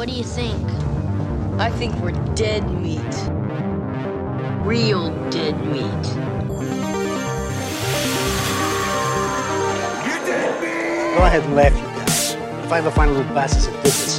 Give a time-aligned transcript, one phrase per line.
[0.00, 0.66] What do you think?
[1.60, 2.98] I think we're dead meat.
[4.66, 6.04] Real dead meat.
[11.14, 12.34] Go ahead and laugh, you guys.
[12.70, 14.18] Find the fine little bastards that did this.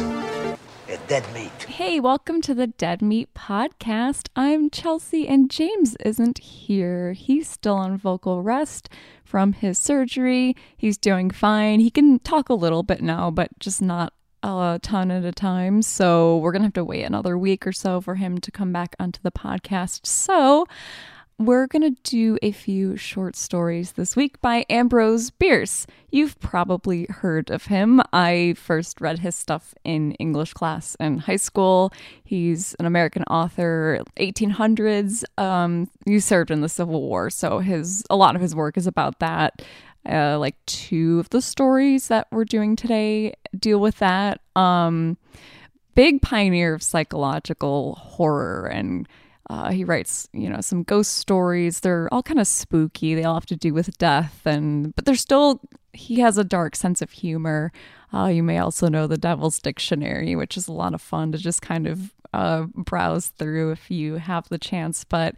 [0.86, 1.52] They're dead meat.
[1.64, 4.30] Hey, welcome to the Dead Meat Podcast.
[4.36, 7.14] I'm Chelsea, and James isn't here.
[7.14, 8.88] He's still on vocal rest
[9.24, 10.56] from his surgery.
[10.78, 11.80] He's doing fine.
[11.80, 14.14] He can talk a little bit now, but just not
[14.44, 15.82] a ton at a time.
[15.82, 18.72] So we're going to have to wait another week or so for him to come
[18.72, 20.06] back onto the podcast.
[20.06, 20.66] So
[21.42, 25.88] we're going to do a few short stories this week by Ambrose Bierce.
[26.12, 28.00] You've probably heard of him.
[28.14, 31.92] I first read his stuff in English class in high school.
[32.24, 35.24] He's an American author, 1800s.
[35.40, 38.86] Um, he served in the Civil War, so his a lot of his work is
[38.86, 39.64] about that.
[40.08, 44.42] Uh, like two of the stories that we're doing today deal with that.
[44.56, 45.18] Um,
[45.94, 49.08] big pioneer of psychological horror and
[49.52, 51.82] uh, he writes, you know, some ghost stories.
[51.82, 53.16] They're all kind of spooky.
[53.16, 55.60] They all have to do with death, and but they're still.
[55.92, 57.74] He has a dark sense of humor.
[58.14, 61.38] Uh, you may also know the Devil's Dictionary, which is a lot of fun to
[61.38, 65.04] just kind of uh, browse through if you have the chance.
[65.04, 65.36] But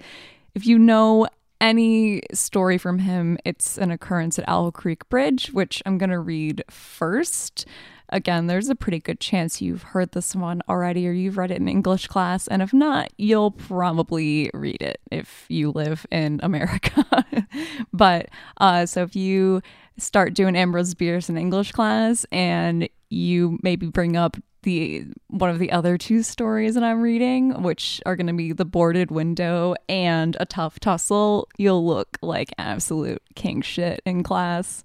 [0.54, 1.28] if you know
[1.64, 6.20] any story from him, it's an occurrence at Owl Creek Bridge, which I'm going to
[6.20, 7.66] read first
[8.14, 11.58] again, there's a pretty good chance you've heard this one already or you've read it
[11.58, 12.48] in English class.
[12.48, 17.26] And if not, you'll probably read it if you live in America.
[17.94, 19.62] but uh, so if you
[19.98, 25.60] start doing Ambrose Bierce in English class and you maybe bring up the one of
[25.60, 29.76] the other two stories that I'm reading, which are going to be the boarded window
[29.88, 34.84] and a tough tussle, you'll look like absolute king shit in class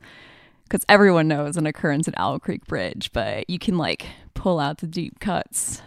[0.65, 4.79] because everyone knows an occurrence at Owl Creek Bridge, but you can like pull out
[4.79, 5.83] the deep cuts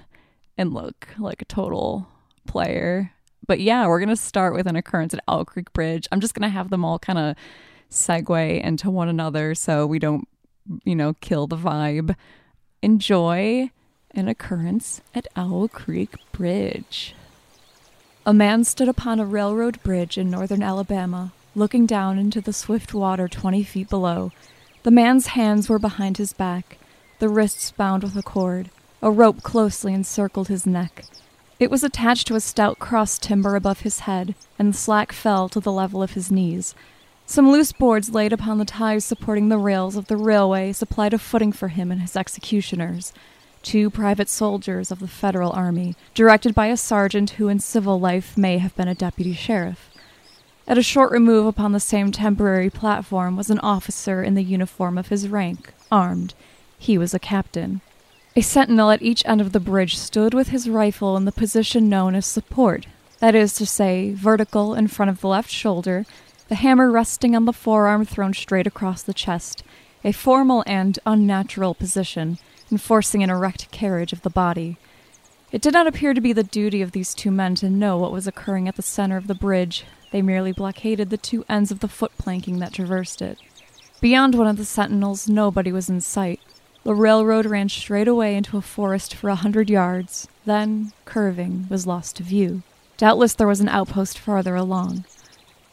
[0.58, 2.08] and look like a total
[2.47, 3.12] player.
[3.47, 6.08] But yeah, we're gonna start with an occurrence at Owl Creek Bridge.
[6.12, 7.35] I'm just gonna have them all kind of
[7.91, 10.28] segue into one another so we don't,
[10.84, 12.16] you know, kill the vibe.
[12.81, 13.69] Enjoy
[14.13, 17.16] an occurrence at Owl Creek Bridge.
[18.25, 22.94] A man stood upon a railroad bridge in northern Alabama, looking down into the swift
[22.94, 24.31] water 20 feet below
[24.83, 26.79] the man's hands were behind his back,
[27.19, 28.72] the wrists bound with a cord.
[29.03, 31.05] A rope closely encircled his neck.
[31.59, 35.49] It was attached to a stout cross timber above his head, and the slack fell
[35.49, 36.73] to the level of his knees.
[37.28, 41.19] Some loose boards laid upon the ties supporting the rails of the railway supplied a
[41.19, 43.13] footing for him and his executioners,
[43.63, 48.38] two private soldiers of the Federal Army, directed by a sergeant who in civil life
[48.38, 49.89] may have been a deputy sheriff.
[50.67, 54.97] At a short remove upon the same temporary platform was an officer in the uniform
[54.97, 56.33] of his rank, armed.
[56.77, 57.81] He was a captain.
[58.35, 61.89] A sentinel at each end of the bridge stood with his rifle in the position
[61.89, 62.85] known as support,
[63.19, 66.05] that is to say, vertical in front of the left shoulder,
[66.47, 69.63] the hammer resting on the forearm thrown straight across the chest,
[70.03, 72.38] a formal and unnatural position,
[72.72, 74.78] enforcing an erect carriage of the body.
[75.52, 78.12] It did not appear to be the duty of these two men to know what
[78.12, 81.80] was occurring at the center of the bridge, they merely blockaded the two ends of
[81.80, 83.38] the foot planking that traversed it.
[84.02, 86.40] Beyond one of the sentinels, nobody was in sight.
[86.84, 91.86] The railroad ran straight away into a forest for a hundred yards, then, curving, was
[91.86, 92.64] lost to view.
[92.98, 95.06] Doubtless there was an outpost farther along.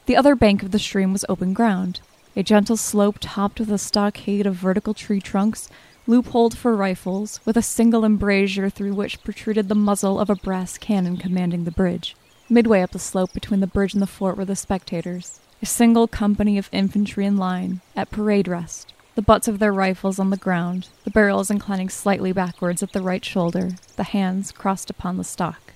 [0.07, 2.01] The other bank of the stream was open ground,
[2.37, 5.69] a gentle slope topped with a stockade of vertical tree trunks,
[6.09, 10.79] loopholed for rifles, with a single embrasure through which protruded the muzzle of a brass
[10.79, 12.17] cannon commanding the bridge.
[12.49, 16.09] Midway up the slope between the bridge and the fort were the spectators, a single
[16.09, 20.39] company of infantry in line, at parade rest, the butts of their rifles on the
[20.39, 25.25] ground, the barrels inclining slightly backwards at the right shoulder, the hands crossed upon the
[25.25, 25.75] stock.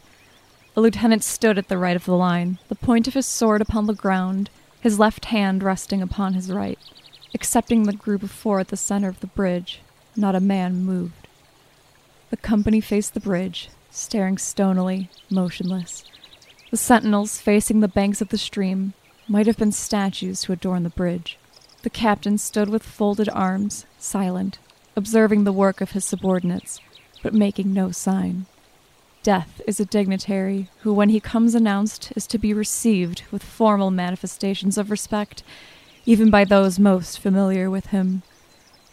[0.75, 3.87] A lieutenant stood at the right of the line, the point of his sword upon
[3.87, 4.48] the ground,
[4.81, 6.78] his left hand resting upon his right.
[7.34, 9.81] Excepting the group of four at the center of the bridge,
[10.16, 11.28] not a man moved.
[12.30, 16.04] The company faced the bridge, staring stonily, motionless.
[16.70, 18.94] The sentinels facing the banks of the stream
[19.28, 21.38] might have been statues to adorn the bridge.
[21.82, 24.59] The captain stood with folded arms, silent,
[24.97, 26.80] observing the work of his subordinates,
[27.22, 28.47] but making no sign.
[29.22, 33.91] Death is a dignitary who, when he comes announced, is to be received with formal
[33.91, 35.42] manifestations of respect,
[36.04, 38.22] even by those most familiar with him.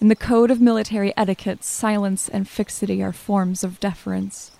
[0.01, 4.51] In the code of military etiquette, silence and fixity are forms of deference.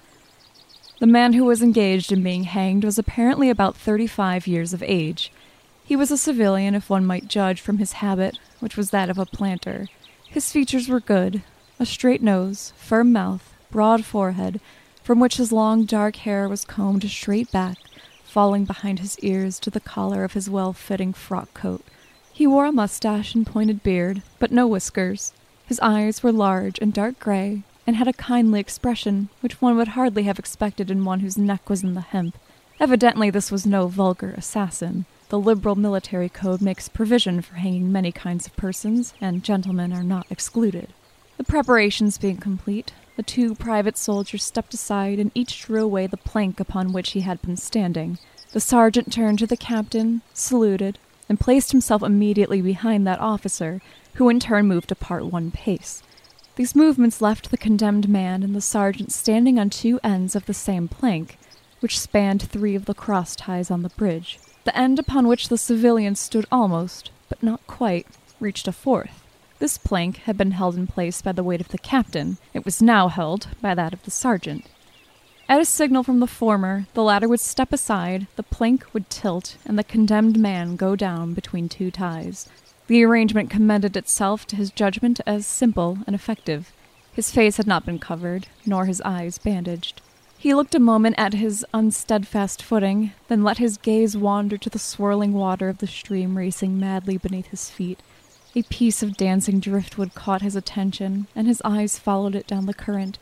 [1.00, 5.32] The man who was engaged in being hanged was apparently about 35 years of age.
[5.86, 9.18] He was a civilian, if one might judge from his habit, which was that of
[9.18, 9.88] a planter.
[10.28, 11.42] His features were good
[11.80, 14.60] a straight nose, firm mouth, broad forehead,
[15.02, 17.78] from which his long dark hair was combed straight back,
[18.26, 21.86] falling behind his ears to the collar of his well fitting frock coat.
[22.40, 25.34] He wore a mustache and pointed beard, but no whiskers.
[25.66, 29.90] His eyes were large and dark gray, and had a kindly expression which one would
[29.90, 32.38] hardly have expected in one whose neck was in the hemp.
[32.80, 35.04] Evidently, this was no vulgar assassin.
[35.28, 40.02] The liberal military code makes provision for hanging many kinds of persons, and gentlemen are
[40.02, 40.94] not excluded.
[41.36, 46.16] The preparations being complete, the two private soldiers stepped aside and each drew away the
[46.16, 48.18] plank upon which he had been standing.
[48.54, 53.80] The sergeant turned to the captain, saluted, and placed himself immediately behind that officer,
[54.16, 56.04] who in turn moved apart one pace.
[56.56, 60.54] These movements left the condemned man and the sergeant standing on two ends of the
[60.54, 61.38] same plank,
[61.80, 64.40] which spanned three of the cross ties on the bridge.
[64.66, 68.08] The end upon which the civilian stood almost, but not quite,
[68.40, 69.24] reached a fourth.
[69.60, 72.38] This plank had been held in place by the weight of the captain.
[72.54, 74.66] It was now held by that of the sergeant.
[75.50, 79.58] At a signal from the former, the latter would step aside, the plank would tilt,
[79.66, 82.48] and the condemned man go down between two ties.
[82.86, 86.72] The arrangement commended itself to his judgment as simple and effective.
[87.14, 90.02] His face had not been covered, nor his eyes bandaged.
[90.38, 94.78] He looked a moment at his unsteadfast footing, then let his gaze wander to the
[94.78, 98.04] swirling water of the stream racing madly beneath his feet.
[98.56, 102.74] A piece of dancing driftwood caught his attention, and his eyes followed it down the
[102.76, 103.18] current.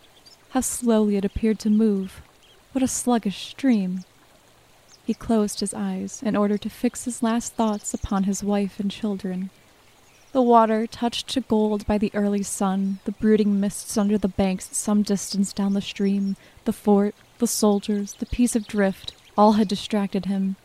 [0.58, 2.24] How slowly it appeared to move.
[2.72, 4.06] What a sluggish stream.
[5.06, 8.90] He closed his eyes in order to fix his last thoughts upon his wife and
[8.90, 9.52] children.
[10.32, 14.76] The water, touched to gold by the early sun, the brooding mists under the banks
[14.76, 19.68] some distance down the stream, the fort, the soldiers, the piece of drift, all had
[19.68, 20.56] distracted him.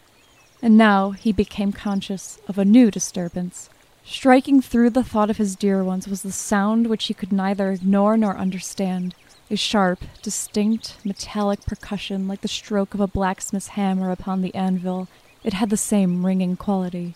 [0.62, 3.68] And now he became conscious of a new disturbance.
[4.06, 7.70] Striking through the thought of his dear ones was the sound which he could neither
[7.72, 9.14] ignore nor understand
[9.52, 15.08] a sharp, distinct, metallic percussion like the stroke of a blacksmith's hammer upon the anvil.
[15.44, 17.14] It had the same ringing quality.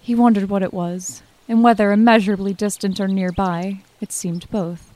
[0.00, 4.92] He wondered what it was, and whether immeasurably distant or nearby, it seemed both.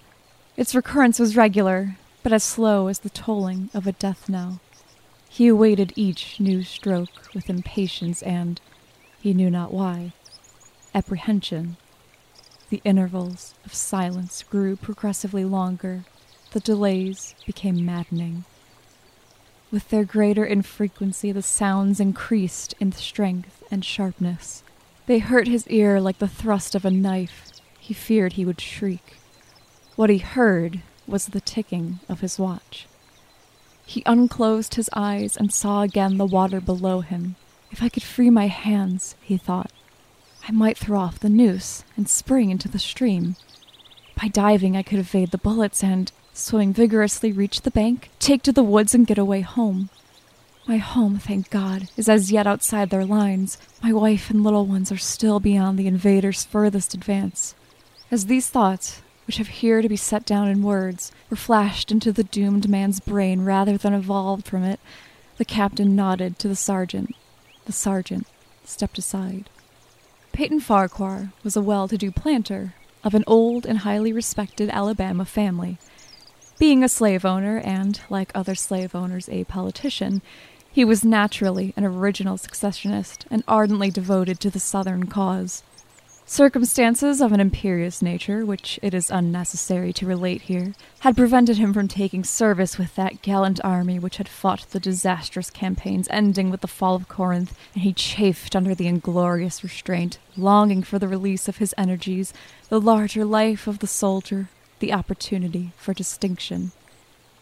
[0.56, 4.58] Its recurrence was regular, but as slow as the tolling of a death knell.
[5.28, 8.60] He awaited each new stroke with impatience and,
[9.20, 10.12] he knew not why,
[10.94, 11.76] apprehension.
[12.70, 16.04] The intervals of silence grew progressively longer
[16.52, 18.44] the delays became maddening.
[19.70, 24.62] With their greater infrequency, the sounds increased in strength and sharpness.
[25.06, 27.52] They hurt his ear like the thrust of a knife.
[27.78, 29.19] He feared he would shriek.
[29.96, 32.87] What he heard was the ticking of his watch.
[33.84, 37.37] He unclosed his eyes and saw again the water below him.
[37.70, 39.70] If I could free my hands, he thought,
[40.49, 43.37] I might throw off the noose and spring into the stream.
[44.20, 48.52] By diving, I could evade the bullets and, swimming vigorously, reach the bank, take to
[48.52, 49.88] the woods, and get away home.
[50.66, 53.56] My home, thank God, is as yet outside their lines.
[53.82, 57.54] My wife and little ones are still beyond the invaders' furthest advance.
[58.10, 62.12] As these thoughts, which have here to be set down in words, were flashed into
[62.12, 64.80] the doomed man's brain rather than evolved from it,
[65.36, 67.14] the captain nodded to the sergeant.
[67.64, 68.26] The sergeant
[68.64, 69.48] stepped aside.
[70.32, 75.24] Peyton Farquhar was a well to do planter of an old and highly respected Alabama
[75.24, 75.78] family.
[76.58, 80.22] Being a slave owner and, like other slave owners, a politician,
[80.72, 85.62] he was naturally an original secessionist and ardently devoted to the Southern cause.
[86.25, 91.75] Circumstances of an imperious nature, which it is unnecessary to relate here, had prevented him
[91.75, 96.62] from taking service with that gallant army which had fought the disastrous campaigns ending with
[96.62, 101.48] the fall of Corinth, and he chafed under the inglorious restraint, longing for the release
[101.48, 102.32] of his energies,
[102.70, 104.48] the larger life of the soldier,
[104.78, 106.73] the opportunity for distinction.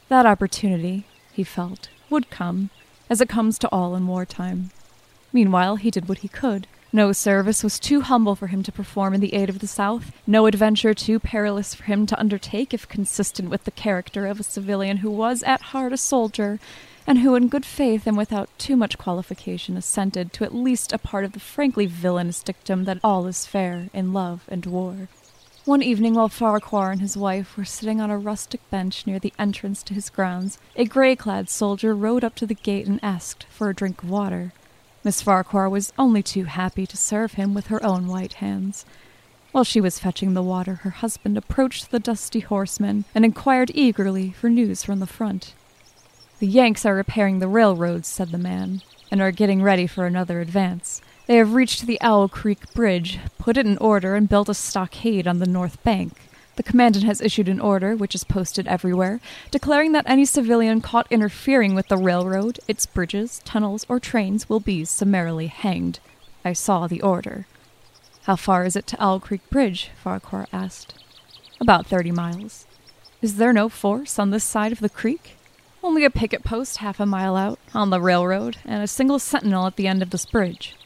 [0.08, 2.70] That opportunity, he felt, would come,
[3.10, 4.70] as it comes to all in wartime.
[5.32, 6.66] Meanwhile, he did what he could.
[6.92, 10.12] No service was too humble for him to perform in the aid of the South,
[10.28, 14.44] no adventure too perilous for him to undertake if consistent with the character of a
[14.44, 16.60] civilian who was at heart a soldier,
[17.04, 20.98] and who in good faith and without too much qualification assented to at least a
[20.98, 25.08] part of the frankly villainous dictum that all is fair in love and war.
[25.66, 29.32] One evening, while Farquhar and his wife were sitting on a rustic bench near the
[29.38, 33.44] entrance to his grounds, a gray clad soldier rode up to the gate and asked
[33.44, 34.52] for a drink of water.
[35.04, 38.84] Miss Farquhar was only too happy to serve him with her own white hands.
[39.52, 44.32] While she was fetching the water, her husband approached the dusty horseman and inquired eagerly
[44.32, 45.54] for news from the front.
[46.40, 50.42] The Yanks are repairing the railroads, said the man, and are getting ready for another
[50.42, 51.00] advance.
[51.26, 55.26] They have reached the Owl Creek Bridge, put it in order, and built a stockade
[55.26, 56.12] on the north bank.
[56.56, 61.10] The commandant has issued an order, which is posted everywhere, declaring that any civilian caught
[61.10, 65.98] interfering with the railroad, its bridges, tunnels, or trains will be summarily hanged.
[66.44, 67.46] I saw the order.
[68.24, 69.90] How far is it to Owl Creek Bridge?
[70.02, 70.94] Farquhar asked.
[71.58, 72.66] About thirty miles.
[73.22, 75.36] Is there no force on this side of the creek?
[75.82, 79.66] Only a picket post half a mile out, on the railroad, and a single sentinel
[79.66, 80.76] at the end of this bridge.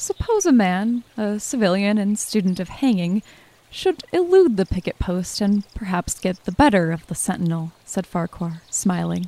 [0.00, 3.22] Suppose a man, a civilian and student of hanging,
[3.68, 8.62] should elude the picket post and perhaps get the better of the sentinel, said Farquhar,
[8.70, 9.26] smiling.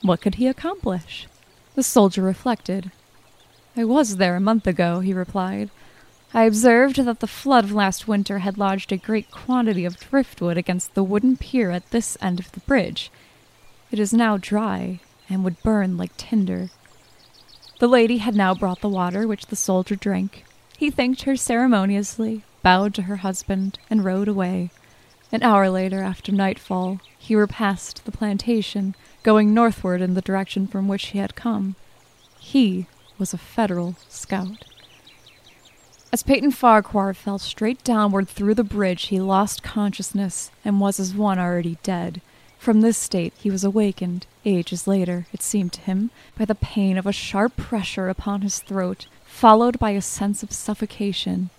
[0.00, 1.26] What could he accomplish?
[1.74, 2.92] The soldier reflected.
[3.76, 5.70] I was there a month ago, he replied.
[6.32, 10.56] I observed that the flood of last winter had lodged a great quantity of driftwood
[10.56, 13.10] against the wooden pier at this end of the bridge.
[13.90, 16.70] It is now dry and would burn like tinder.
[17.78, 20.44] The lady had now brought the water, which the soldier drank.
[20.76, 24.70] He thanked her ceremoniously, bowed to her husband, and rode away.
[25.32, 30.88] An hour later, after nightfall, he repassed the plantation, going northward in the direction from
[30.88, 31.76] which he had come.
[32.38, 32.86] He
[33.18, 34.64] was a Federal scout.
[36.12, 41.14] As Peyton Farquhar fell straight downward through the bridge, he lost consciousness and was as
[41.14, 42.20] one already dead.
[42.62, 46.96] From this state he was awakened, ages later, it seemed to him, by the pain
[46.96, 51.50] of a sharp pressure upon his throat, followed by a sense of suffocation.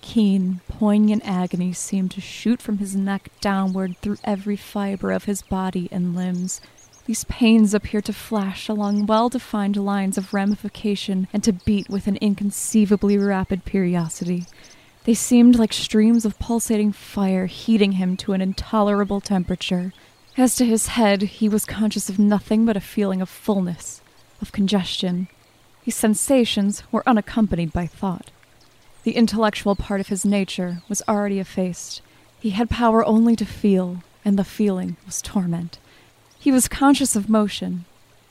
[0.00, 5.42] Keen, poignant agony seemed to shoot from his neck downward through every fiber of his
[5.42, 6.60] body and limbs.
[7.06, 12.06] These pains appeared to flash along well defined lines of ramification and to beat with
[12.06, 14.44] an inconceivably rapid periodicity.
[15.02, 19.92] They seemed like streams of pulsating fire heating him to an intolerable temperature.
[20.36, 24.00] As to his head, he was conscious of nothing but a feeling of fullness,
[24.42, 25.28] of congestion.
[25.84, 28.32] These sensations were unaccompanied by thought.
[29.04, 32.02] The intellectual part of his nature was already effaced.
[32.40, 35.78] He had power only to feel, and the feeling was torment.
[36.36, 37.84] He was conscious of motion,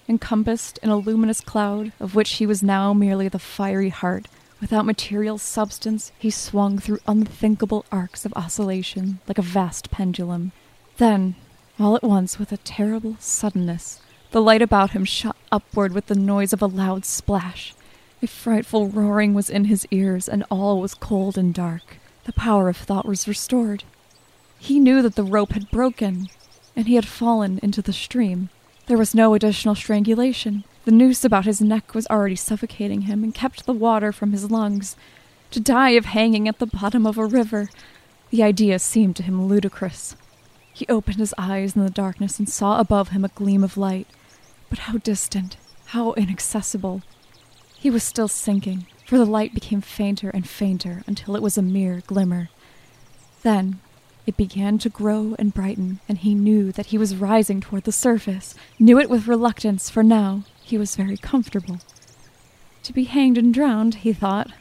[0.09, 4.27] encompassed in a luminous cloud of which he was now merely the fiery heart.
[4.59, 10.51] Without material substance, he swung through unthinkable arcs of oscillation like a vast pendulum.
[10.97, 11.35] Then,
[11.79, 13.99] all at once, with a terrible suddenness,
[14.31, 17.73] the light about him shot upward with the noise of a loud splash.
[18.21, 21.97] A frightful roaring was in his ears, and all was cold and dark.
[22.25, 23.83] The power of thought was restored.
[24.57, 26.29] He knew that the rope had broken,
[26.75, 28.49] and he had fallen into the stream.
[28.87, 30.63] There was no additional strangulation.
[30.85, 34.49] The noose about his neck was already suffocating him and kept the water from his
[34.49, 34.95] lungs.
[35.51, 37.69] To die of hanging at the bottom of a river.
[38.29, 40.15] The idea seemed to him ludicrous.
[40.73, 44.07] He opened his eyes in the darkness and saw above him a gleam of light.
[44.69, 45.55] But how distant,
[45.87, 47.03] how inaccessible.
[47.77, 51.61] He was still sinking, for the light became fainter and fainter until it was a
[51.61, 52.49] mere glimmer.
[53.43, 53.79] Then
[54.25, 57.91] it began to grow and brighten, and he knew that he was rising toward the
[57.91, 61.79] surface, knew it with reluctance, for now he was very comfortable.
[62.83, 64.51] To be hanged and drowned, he thought.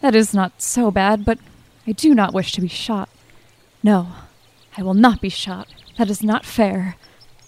[0.00, 1.38] That is not so bad, but
[1.86, 3.08] I do not wish to be shot.
[3.82, 4.08] No,
[4.76, 5.68] I will not be shot.
[5.98, 6.96] That is not fair.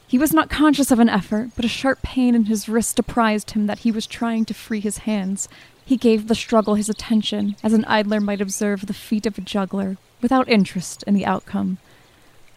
[0.07, 3.53] He was not conscious of an effort, but a sharp pain in his wrist apprised
[3.53, 5.49] him that he was trying to free his hands.
[5.85, 9.43] He gave the struggle his attention, as an idler might observe the feat of a
[9.43, 11.79] juggler, without interest in the outcome.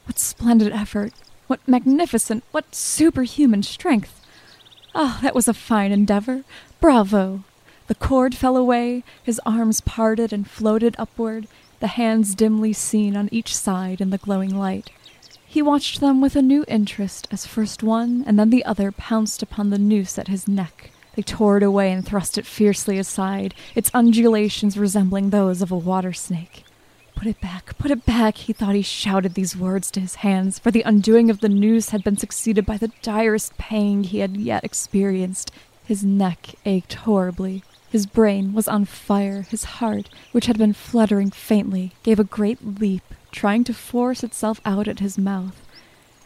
[0.05, 1.13] What splendid effort!
[1.47, 4.21] What magnificent, what superhuman strength!
[4.93, 6.43] Ah, that was a fine endeavor!
[6.79, 7.43] Bravo!
[7.88, 11.47] The cord fell away, his arms parted and floated upward,
[11.79, 14.89] the hands dimly seen on each side in the glowing light.
[15.46, 19.41] He watched them with a new interest as first one and then the other pounced
[19.41, 20.91] upon the noose at his neck.
[21.15, 25.77] They tore it away and thrust it fiercely aside, its undulations resembling those of a
[25.77, 26.63] water snake.
[27.15, 30.60] Put it back, put it back, he thought he shouted these words to his hands,
[30.60, 34.38] for the undoing of the noose had been succeeded by the direst pang he had
[34.38, 35.51] yet experienced.
[35.86, 37.63] His neck ached horribly.
[37.98, 39.42] His brain was on fire.
[39.42, 43.01] His heart, which had been fluttering faintly, gave a great leap,
[43.32, 45.60] trying to force itself out at his mouth.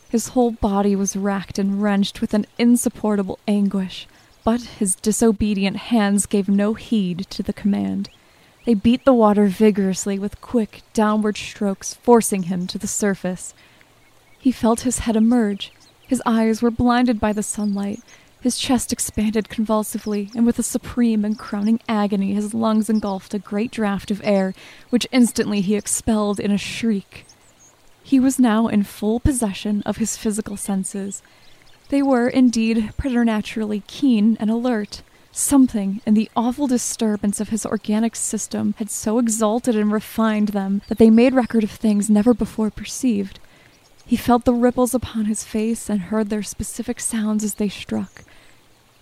[0.09, 4.05] His whole body was racked and wrenched with an insupportable anguish,
[4.43, 8.09] but his disobedient hands gave no heed to the command.
[8.65, 13.53] They beat the water vigorously with quick, downward strokes, forcing him to the surface.
[14.37, 15.71] He felt his head emerge.
[16.05, 18.01] His eyes were blinded by the sunlight.
[18.41, 23.39] His chest expanded convulsively, and with a supreme and crowning agony, his lungs engulfed a
[23.39, 24.55] great draught of air,
[24.89, 27.27] which instantly he expelled in a shriek.
[28.01, 31.21] He was now in full possession of his physical senses.
[31.89, 35.03] They were, indeed, preternaturally keen and alert.
[35.31, 40.81] Something in the awful disturbance of his organic system had so exalted and refined them
[40.87, 43.39] that they made record of things never before perceived.
[44.03, 48.23] He felt the ripples upon his face and heard their specific sounds as they struck.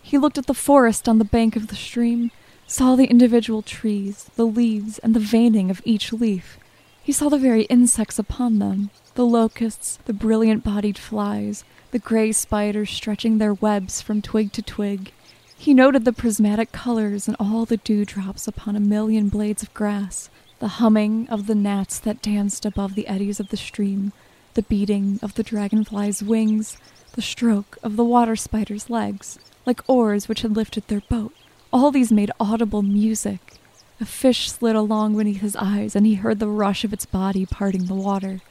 [0.10, 2.32] He looked at the forest on the bank of the stream,
[2.66, 6.58] saw the individual trees, the leaves, and the veining of each leaf.
[7.04, 12.32] He saw the very insects upon them the locusts, the brilliant bodied flies, the gray
[12.32, 15.12] spiders stretching their webs from twig to twig.
[15.56, 20.32] He noted the prismatic colors and all the dewdrops upon a million blades of grass,
[20.58, 24.12] the humming of the gnats that danced above the eddies of the stream,
[24.56, 26.80] the beating of the dragonfly's wings,
[27.12, 29.38] the stroke of the water spider's legs,
[29.70, 31.32] like oars which had lifted their boat.
[31.72, 33.60] All these made audible music.
[34.02, 37.46] A fish slid along beneath his eyes, and he heard the rush of its body
[37.46, 38.42] parting the water.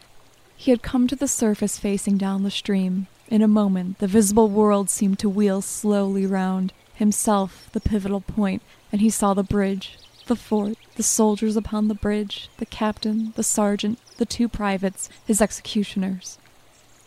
[0.57, 3.09] He had come to the surface facing down the stream.
[3.27, 8.63] In a moment, the visible world seemed to wheel slowly round, himself the pivotal point,
[8.93, 9.99] and he saw the bridge,
[10.29, 15.43] the fort, the soldiers upon the bridge, the captain, the sergeant, the two privates, his
[15.43, 16.39] executioners.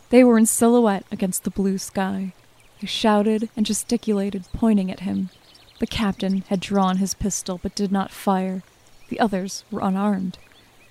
[0.10, 2.34] They were in silhouette against the blue sky.
[2.82, 5.30] They shouted and gesticulated, pointing at him.
[5.80, 8.64] The captain had drawn his pistol but did not fire.
[9.10, 10.40] The others were unarmed.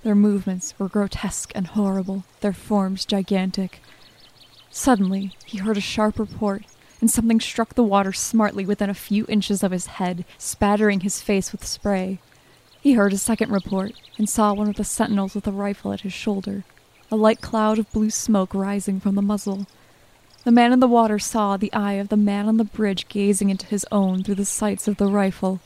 [0.04, 3.80] Their movements were grotesque and horrible, their forms gigantic.
[4.70, 6.62] Suddenly, he heard a sharp report,
[7.00, 11.20] and something struck the water smartly within a few inches of his head, spattering his
[11.20, 12.20] face with spray.
[12.80, 16.02] He heard a second report and saw one of the sentinels with a rifle at
[16.02, 16.62] his shoulder,
[17.10, 19.66] a light cloud of blue smoke rising from the muzzle.
[20.42, 23.50] The man in the water saw the eye of the man on the bridge gazing
[23.50, 25.60] into his own through the sights of the rifle.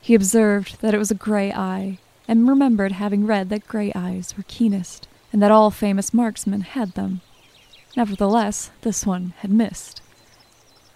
[0.00, 4.34] He observed that it was a gray eye, and remembered having read that gray eyes
[4.36, 7.20] were keenest, and that all famous marksmen had them.
[7.94, 10.00] Nevertheless, this one had missed.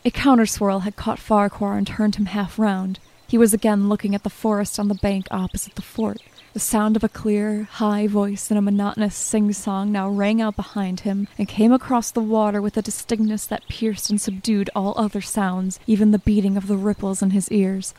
[0.03, 3.01] A counterswirl had caught Farquhar and turned him half round.
[3.29, 6.23] He was again looking at the forest on the bank opposite the fort.
[6.53, 10.57] The sound of a clear, high voice in a monotonous sing song now rang out
[10.57, 14.95] behind him and came across the water with a distinctness that pierced and subdued all
[14.97, 17.95] other sounds, even the beating of the ripples in his ears.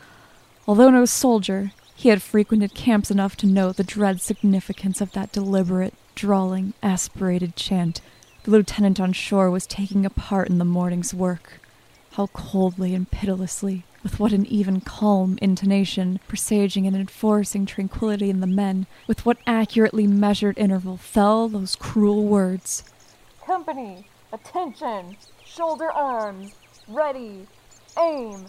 [0.68, 5.32] Although no soldier, he had frequented camps enough to know the dread significance of that
[5.32, 8.02] deliberate, drawling, aspirated chant.
[8.42, 11.58] The lieutenant on shore was taking a part in the morning's work.
[12.12, 18.40] How coldly and pitilessly, with what an even calm intonation, presaging and enforcing tranquillity in
[18.40, 22.84] the men, with what accurately measured interval fell those cruel words.
[23.46, 26.52] Company, attention, shoulder arms,
[26.88, 27.46] ready,
[27.98, 28.46] aim,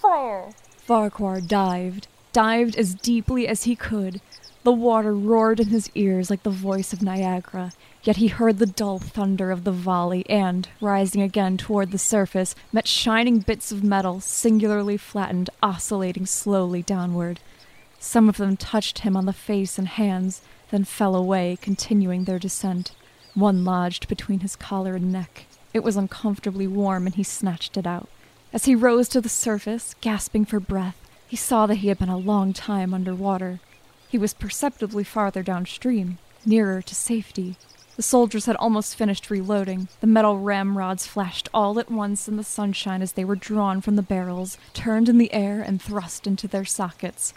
[0.00, 0.50] fire.
[0.78, 4.20] Farquhar dived, dived as deeply as he could.
[4.62, 8.66] The water roared in his ears like the voice of Niagara, Yet he heard the
[8.66, 13.84] dull thunder of the volley and, rising again toward the surface, met shining bits of
[13.84, 17.40] metal, singularly flattened, oscillating slowly downward.
[17.98, 22.38] Some of them touched him on the face and hands, then fell away, continuing their
[22.38, 22.92] descent.
[23.34, 25.44] One lodged between his collar and neck.
[25.74, 28.08] It was uncomfortably warm, and he snatched it out.
[28.52, 30.96] As he rose to the surface, gasping for breath,
[31.28, 33.60] he saw that he had been a long time under water.
[34.08, 37.56] He was perceptibly farther downstream, nearer to safety.
[38.00, 39.88] The soldiers had almost finished reloading.
[40.00, 43.96] The metal ramrods flashed all at once in the sunshine as they were drawn from
[43.96, 47.34] the barrels, turned in the air, and thrust into their sockets.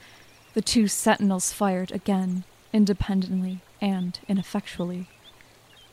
[0.54, 5.10] The two sentinels fired again, independently and ineffectually.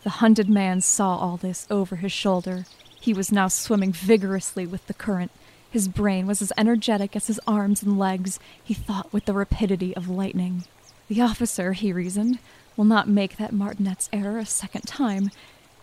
[0.05, 2.65] The hunted man saw all this over his shoulder.
[3.01, 5.33] He was now swimming vigorously with the current.
[5.69, 8.39] His brain was as energetic as his arms and legs.
[8.63, 10.63] He thought with the rapidity of lightning.
[11.09, 12.39] The officer, he reasoned,
[12.81, 15.31] will not make that martinet's error a second time.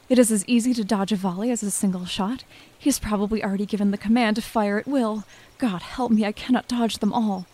[0.10, 2.44] It is as easy to dodge a volley as a single shot.
[2.76, 5.24] He has probably already given the command to fire at will.
[5.60, 7.46] God help me, I cannot dodge them all.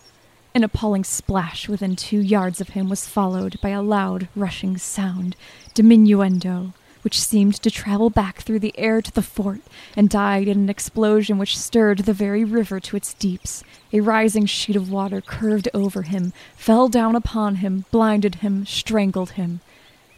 [0.56, 5.36] An appalling splash within two yards of him was followed by a loud, rushing sound,
[5.76, 6.74] diminuendo,
[7.04, 9.62] which seemed to travel back through the air to the fort
[9.96, 13.64] and died in an explosion which stirred the very river to its deeps.
[13.92, 19.32] A rising sheet of water curved over him, fell down upon him, blinded him, strangled
[19.32, 19.60] him.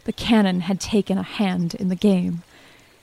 [0.04, 2.42] The cannon had taken a hand in the game.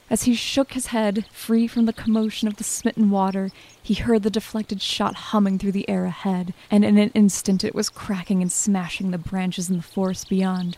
[0.09, 4.23] As he shook his head, free from the commotion of the smitten water, he heard
[4.23, 8.41] the deflected shot humming through the air ahead, and in an instant it was cracking
[8.41, 10.77] and smashing the branches in the forest beyond.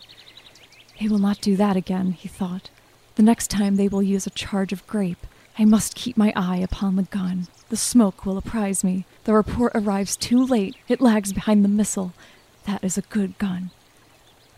[1.00, 2.70] They will not do that again, he thought.
[3.16, 5.26] The next time they will use a charge of grape.
[5.58, 7.48] I must keep my eye upon the gun.
[7.70, 9.06] The smoke will apprise me.
[9.24, 10.76] The report arrives too late.
[10.90, 12.14] It lags behind the missile.
[12.66, 13.72] That is a good gun.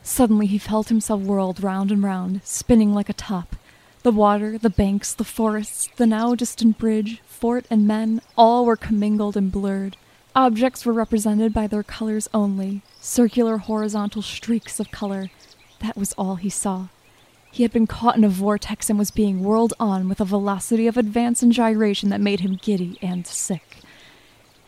[0.01, 3.55] Suddenly he felt himself whirled round and round, spinning like a top.
[4.01, 8.77] The water, the banks, the forests, the now distant bridge, fort, and men, all were
[8.77, 9.97] commingled and blurred.
[10.35, 15.29] Objects were represented by their colors only circular horizontal streaks of color.
[15.79, 16.87] That was all he saw.
[17.51, 20.87] He had been caught in a vortex and was being whirled on with a velocity
[20.87, 23.77] of advance and gyration that made him giddy and sick.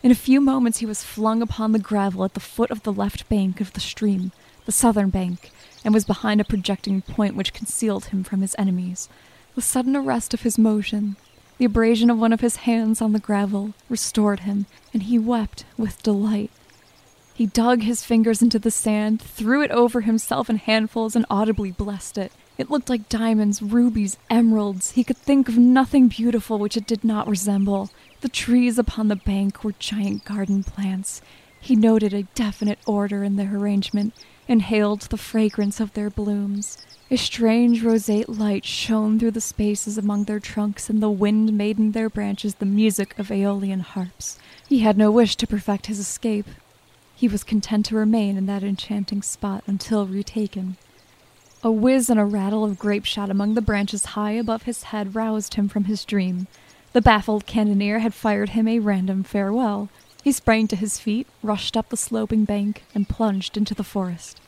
[0.01, 2.93] In a few moments, he was flung upon the gravel at the foot of the
[2.93, 4.31] left bank of the stream,
[4.65, 5.51] the southern bank,
[5.83, 9.09] and was behind a projecting point which concealed him from his enemies.
[9.55, 11.17] The sudden arrest of his motion,
[11.57, 15.65] the abrasion of one of his hands on the gravel, restored him, and he wept
[15.77, 16.51] with delight.
[17.33, 21.71] He dug his fingers into the sand, threw it over himself in handfuls, and audibly
[21.71, 22.31] blessed it.
[22.59, 24.91] It looked like diamonds, rubies, emeralds.
[24.91, 27.89] He could think of nothing beautiful which it did not resemble.
[28.19, 31.21] The trees upon the bank were giant garden plants.
[31.61, 34.13] He noted a definite order in their arrangement,
[34.49, 36.77] inhaled the fragrance of their blooms.
[37.09, 41.79] A strange roseate light shone through the spaces among their trunks, and the wind made
[41.79, 44.37] in their branches the music of aeolian harps.
[44.67, 46.47] He had no wish to perfect his escape.
[47.15, 50.75] He was content to remain in that enchanting spot until retaken.
[51.61, 55.13] A whiz and a rattle of grape shot among the branches high above his head
[55.13, 56.47] roused him from his dream.
[56.93, 59.89] The baffled cannoneer had fired him a random farewell.
[60.23, 64.39] He sprang to his feet, rushed up the sloping bank, and plunged into the forest.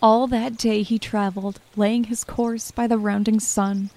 [0.00, 3.90] All that day he traveled, laying his course by the rounding sun.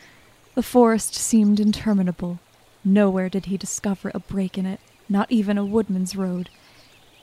[0.56, 2.40] The forest seemed interminable.
[2.84, 6.50] Nowhere did he discover a break in it, not even a woodman's road.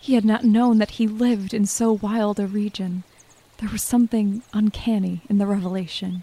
[0.01, 3.03] He had not known that he lived in so wild a region.
[3.59, 6.23] There was something uncanny in the revelation.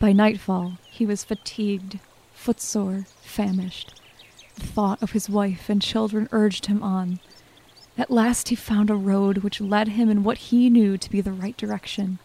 [0.00, 2.00] By nightfall, he was fatigued,
[2.32, 4.00] footsore, famished.
[4.56, 7.20] The thought of his wife and children urged him on.
[7.96, 11.20] At last, he found a road which led him in what he knew to be
[11.20, 12.18] the right direction.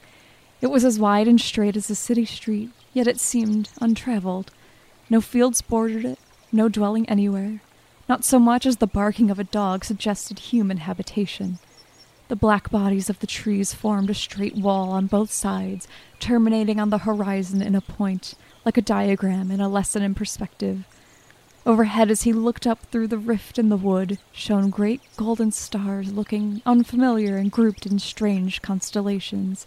[0.59, 4.51] It was as wide and straight as a city street, yet it seemed untraveled.
[5.07, 6.19] No fields bordered it,
[6.51, 7.61] no dwelling anywhere.
[8.07, 11.59] Not so much as the barking of a dog suggested human habitation.
[12.29, 15.87] The black bodies of the trees formed a straight wall on both sides,
[16.19, 20.85] terminating on the horizon in a point, like a diagram in a lesson in perspective.
[21.65, 26.13] Overhead, as he looked up through the rift in the wood, shone great golden stars
[26.13, 29.65] looking unfamiliar and grouped in strange constellations.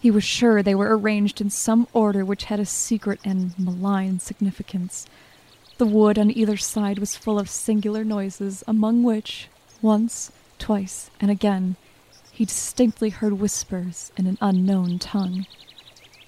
[0.00, 4.18] He was sure they were arranged in some order which had a secret and malign
[4.18, 5.06] significance.
[5.76, 9.46] The wood on either side was full of singular noises, among which,
[9.80, 11.76] once, twice, and again,
[12.32, 15.46] he distinctly heard whispers in an unknown tongue.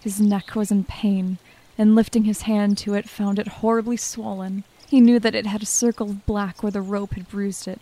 [0.01, 1.39] His neck was in pain,
[1.77, 4.65] and lifting his hand to it, found it horribly swollen.
[4.89, 7.81] He knew that it had a circle of black where the rope had bruised it.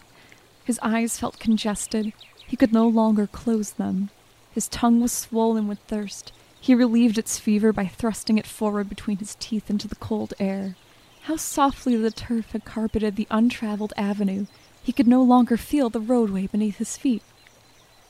[0.65, 2.13] His eyes felt congested.
[2.47, 4.11] He could no longer close them.
[4.53, 6.33] His tongue was swollen with thirst.
[6.61, 10.77] He relieved its fever by thrusting it forward between his teeth into the cold air.
[11.23, 14.47] How softly the turf had carpeted the untraveled avenue,
[14.89, 17.23] he could no longer feel the roadway beneath his feet.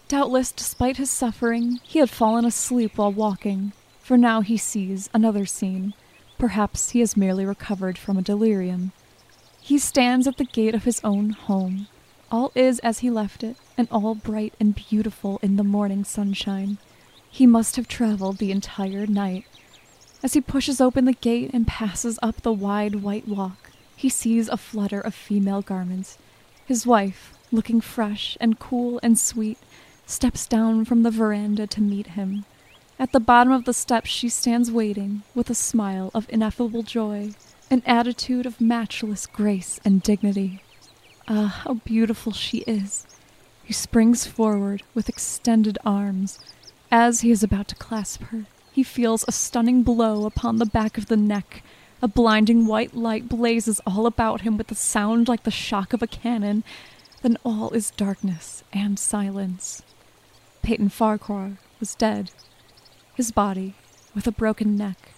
[0.07, 5.45] Doubtless, despite his suffering, he had fallen asleep while walking, for now he sees another
[5.45, 5.93] scene.
[6.38, 8.93] Perhaps he has merely recovered from a delirium.
[9.61, 11.88] He stands at the gate of his own home.
[12.31, 16.79] All is as he left it, and all bright and beautiful in the morning sunshine.
[17.29, 19.47] He must have traveled the entire night.
[20.23, 24.49] As he pushes open the gate and passes up the wide white walk, he sees
[24.49, 26.19] a flutter of female garments.
[26.69, 29.57] His wife, looking fresh and cool and sweet,
[30.05, 32.45] steps down from the veranda to meet him.
[32.99, 37.31] At the bottom of the steps she stands waiting, with a smile of ineffable joy,
[37.71, 40.61] an attitude of matchless grace and dignity.
[41.27, 43.07] Ah, how beautiful she is!
[43.65, 46.39] He springs forward with extended arms.
[46.91, 50.99] As he is about to clasp her, he feels a stunning blow upon the back
[50.99, 51.63] of the neck
[52.01, 56.03] a blinding white light blazes all about him with a sound like the shock of
[56.03, 56.63] a cannon.
[57.23, 59.83] Then all is darkness and silence.
[60.63, 62.31] Peyton Farquhar was dead.
[63.15, 63.75] His body,
[64.15, 65.13] with a broken neck,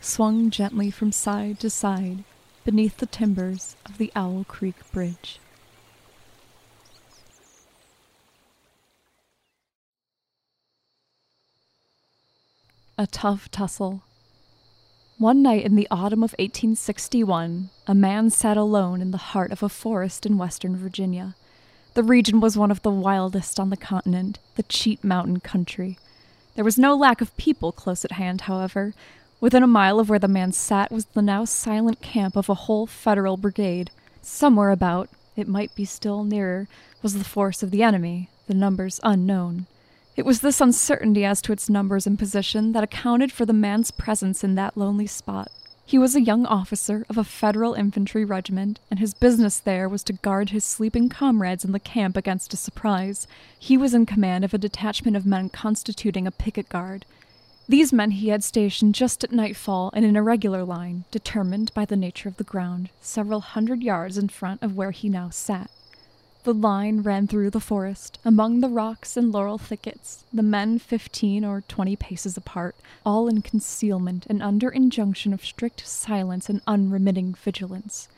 [0.00, 2.24] swung gently from side to side
[2.64, 5.38] beneath the timbers of the Owl Creek Bridge.
[12.98, 14.02] A tough tussle.
[15.18, 19.62] One night in the autumn of 1861, a man sat alone in the heart of
[19.62, 21.34] a forest in western Virginia.
[21.94, 25.98] The region was one of the wildest on the continent, the Cheat Mountain country.
[26.54, 28.92] There was no lack of people close at hand, however.
[29.40, 32.54] Within a mile of where the man sat was the now silent camp of a
[32.54, 33.90] whole Federal brigade.
[34.20, 36.68] Somewhere about, it might be still nearer,
[37.00, 39.64] was the force of the enemy, the numbers unknown.
[40.16, 43.90] It was this uncertainty as to its numbers and position that accounted for the man's
[43.90, 45.52] presence in that lonely spot.
[45.84, 50.02] He was a young officer of a federal infantry regiment, and his business there was
[50.04, 53.28] to guard his sleeping comrades in the camp against a surprise.
[53.58, 57.04] He was in command of a detachment of men constituting a picket guard.
[57.68, 61.94] These men he had stationed just at nightfall in an irregular line, determined by the
[61.94, 65.70] nature of the ground, several hundred yards in front of where he now sat.
[66.46, 71.44] The line ran through the forest, among the rocks and laurel thickets, the men fifteen
[71.44, 77.34] or twenty paces apart, all in concealment and under injunction of strict silence and unremitting
[77.34, 78.08] vigilance.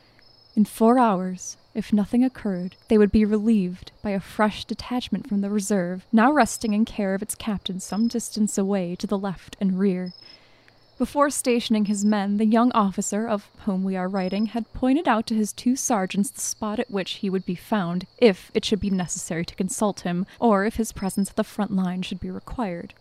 [0.55, 5.41] In four hours, if nothing occurred, they would be relieved by a fresh detachment from
[5.41, 9.57] the reserve, now resting in care of its captain some distance away to the left
[9.59, 10.13] and rear.
[10.99, 15.29] Before stationing his men, the young officer of whom we are writing had pointed out
[15.29, 18.81] to his two sergeants the spot at which he would be found if it should
[18.81, 22.33] be necessary to consult him, or if his presence at the front line should be
[22.33, 22.95] required.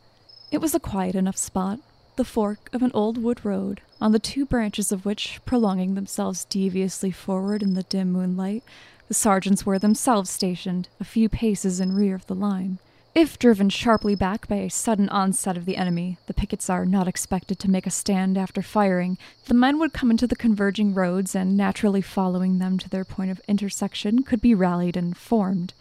[0.51, 1.79] It was a quiet enough spot,
[2.17, 6.45] the fork of an old wood road, on the two branches of which, prolonging themselves
[6.45, 8.63] deviously forward in the dim moonlight,
[9.07, 12.77] the sergeants were themselves stationed, a few paces in rear of the line.
[13.17, 17.07] If driven sharply back by a sudden onset of the enemy, the pickets are not
[17.07, 19.17] expected to make a stand after firing.
[19.45, 23.31] The men would come into the converging roads and, naturally following them to their point
[23.31, 25.73] of intersection, could be rallied and formed.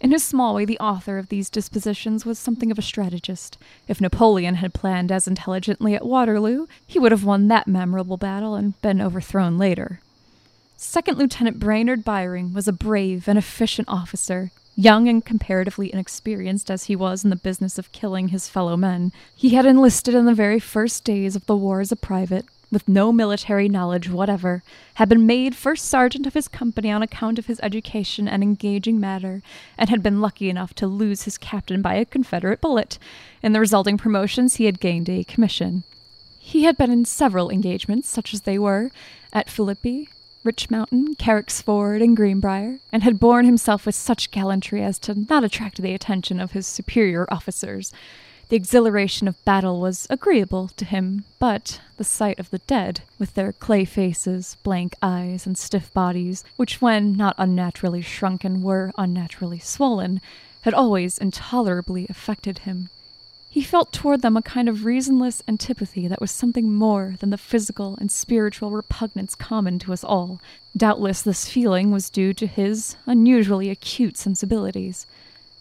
[0.00, 3.58] In his small way, the author of these dispositions was something of a strategist.
[3.88, 8.54] If Napoleon had planned as intelligently at Waterloo, he would have won that memorable battle
[8.54, 9.98] and been overthrown later.
[10.76, 14.52] Second Lieutenant Brainerd Byring was a brave and efficient officer.
[14.76, 19.12] Young and comparatively inexperienced as he was in the business of killing his fellow men,
[19.36, 22.88] he had enlisted in the very first days of the war as a private, with
[22.88, 27.46] no military knowledge whatever, had been made first sergeant of his company on account of
[27.46, 29.42] his education and engaging manner,
[29.78, 32.98] and had been lucky enough to lose his captain by a Confederate bullet.
[33.44, 35.84] In the resulting promotions, he had gained a commission.
[36.40, 38.90] He had been in several engagements, such as they were,
[39.32, 40.08] at Philippi,
[40.44, 45.14] Rich Mountain, Carrick's Ford, and Greenbrier, and had borne himself with such gallantry as to
[45.14, 47.94] not attract the attention of his superior officers.
[48.50, 53.32] The exhilaration of battle was agreeable to him, but the sight of the dead, with
[53.32, 59.60] their clay faces, blank eyes, and stiff bodies, which when not unnaturally shrunken were unnaturally
[59.60, 60.20] swollen,
[60.60, 62.90] had always intolerably affected him.
[63.54, 67.38] He felt toward them a kind of reasonless antipathy that was something more than the
[67.38, 70.40] physical and spiritual repugnance common to us all.
[70.76, 75.06] Doubtless this feeling was due to his unusually acute sensibilities,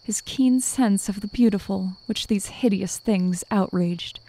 [0.03, 4.19] his keen sense of the beautiful, which these hideous things outraged.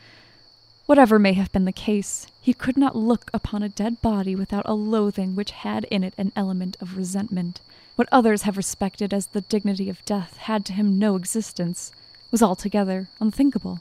[0.84, 4.68] Whatever may have been the case, he could not look upon a dead body without
[4.68, 7.62] a loathing which had in it an element of resentment.
[7.96, 11.92] What others have respected as the dignity of death had to him no existence
[12.34, 13.78] was altogether unthinkable.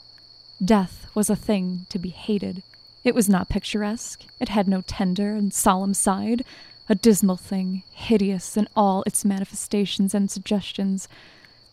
[0.64, 2.62] Death was a thing to be hated.
[3.04, 4.26] It was not picturesque.
[4.40, 6.46] It had no tender and solemn side.
[6.88, 11.08] A dismal thing, hideous in all its manifestations and suggestions.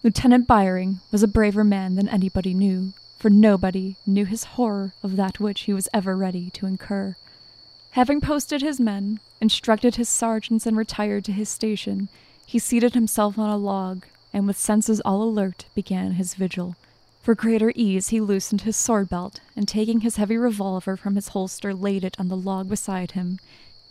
[0.03, 5.17] Lieutenant Byring was a braver man than anybody knew, for nobody knew his horror of
[5.17, 7.15] that which he was ever ready to incur.
[7.91, 12.09] Having posted his men, instructed his sergeants, and retired to his station,
[12.47, 16.77] he seated himself on a log and with senses all alert began his vigil.
[17.23, 21.29] For greater ease, he loosened his sword belt, and taking his heavy revolver from his
[21.29, 23.39] holster, laid it on the log beside him.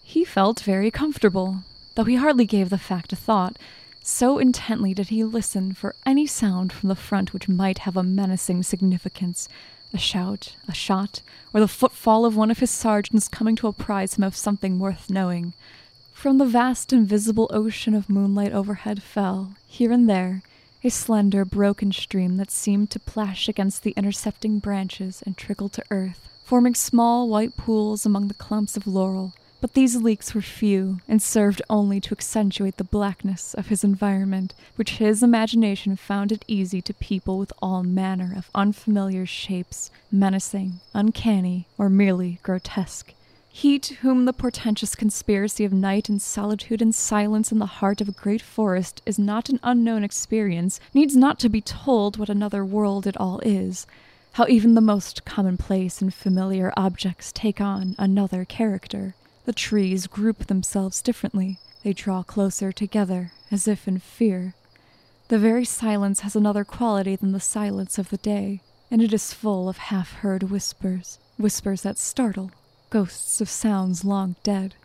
[0.04, 1.64] He felt very comfortable,
[1.96, 3.58] though he hardly gave the fact a thought,
[4.02, 8.04] so intently did he listen for any sound from the front which might have a
[8.04, 9.48] menacing significance
[9.94, 11.22] a shout, a shot,
[11.54, 15.10] or the footfall of one of his sergeants coming to apprise him of something worth
[15.10, 15.54] knowing.
[16.14, 20.42] From the vast invisible ocean of moonlight overhead fell, here and there,
[20.84, 25.84] a slender broken stream that seemed to plash against the intercepting branches and trickle to
[25.92, 29.34] earth, forming small white pools among the clumps of laurel.
[29.62, 34.56] But these leaks were few and served only to accentuate the blackness of his environment,
[34.76, 40.80] which his imagination found it easy to people with all manner of unfamiliar shapes, menacing,
[40.96, 43.14] uncanny, or merely grotesque.
[43.52, 48.00] He to whom the portentous conspiracy of night and solitude and silence in the heart
[48.00, 52.30] of a great forest is not an unknown experience, needs not to be told what
[52.30, 53.88] another world it all is,
[54.34, 59.16] how even the most commonplace and familiar objects take on another character.
[59.46, 64.54] The trees group themselves differently, they draw closer together, as if in fear.
[65.30, 69.34] The very silence has another quality than the silence of the day, and it is
[69.34, 72.52] full of half heard whispers, whispers that startle,
[72.90, 74.76] ghosts of sounds long dead.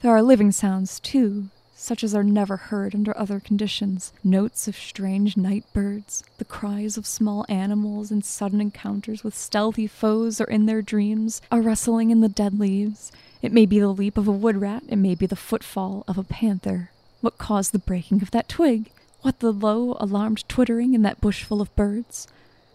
[0.00, 4.76] There are living sounds, too, such as are never heard under other conditions notes of
[4.76, 10.44] strange night birds, the cries of small animals in sudden encounters with stealthy foes or
[10.44, 14.26] in their dreams, a rustling in the dead leaves, It may be the leap of
[14.26, 16.90] a wood rat, it may be the footfall of a panther.
[17.20, 18.90] What caused the breaking of that twig?
[19.22, 22.26] What the low, alarmed twittering in that bushful of birds?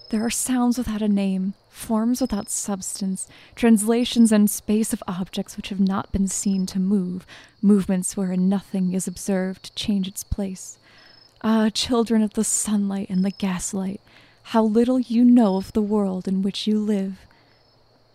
[0.09, 5.69] There are sounds without a name, forms without substance, translations in space of objects which
[5.69, 7.25] have not been seen to move,
[7.61, 10.77] movements wherein nothing is observed to change its place.
[11.41, 14.01] Ah, children of the sunlight and the gaslight,
[14.43, 17.19] how little you know of the world in which you live.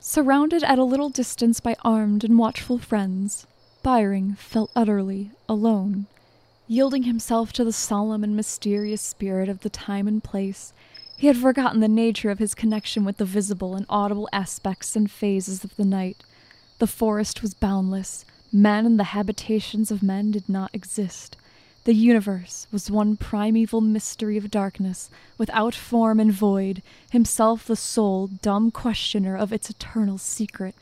[0.00, 3.46] Surrounded at a little distance by armed and watchful friends,
[3.82, 6.06] Byring felt utterly alone.
[6.66, 10.72] Yielding himself to the solemn and mysterious spirit of the time and place,
[11.18, 15.10] he had forgotten the nature of his connection with the visible and audible aspects and
[15.10, 16.22] phases of the night.
[16.78, 18.24] The forest was boundless.
[18.52, 21.36] Men and the habitations of men did not exist.
[21.84, 28.28] The universe was one primeval mystery of darkness, without form and void, himself the sole,
[28.28, 30.76] dumb questioner of its eternal secret.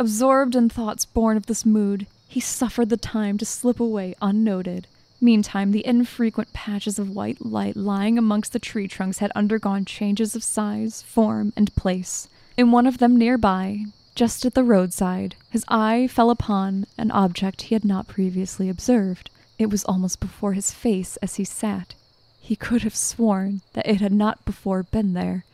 [0.00, 4.86] Absorbed in thoughts born of this mood, he suffered the time to slip away unnoted.
[5.20, 10.36] Meantime, the infrequent patches of white light lying amongst the tree trunks had undergone changes
[10.36, 12.28] of size, form, and place.
[12.56, 17.62] In one of them nearby, just at the roadside, his eye fell upon an object
[17.62, 19.30] he had not previously observed.
[19.58, 21.94] It was almost before his face as he sat.
[22.40, 25.44] He could have sworn that it had not before been there.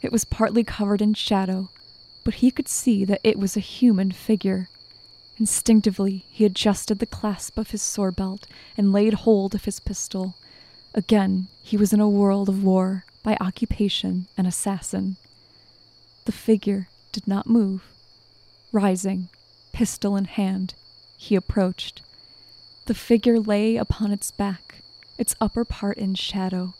[0.00, 1.70] It was partly covered in shadow,
[2.24, 4.68] but he could see that it was a human figure.
[5.38, 10.34] Instinctively, he adjusted the clasp of his sword belt and laid hold of his pistol.
[10.94, 15.16] Again, he was in a world of war, by occupation an assassin.
[16.24, 17.84] The figure did not move.
[18.72, 19.28] Rising,
[19.72, 20.74] pistol in hand,
[21.16, 22.02] he approached.
[22.86, 24.82] The figure lay upon its back,
[25.18, 26.74] its upper part in shadow,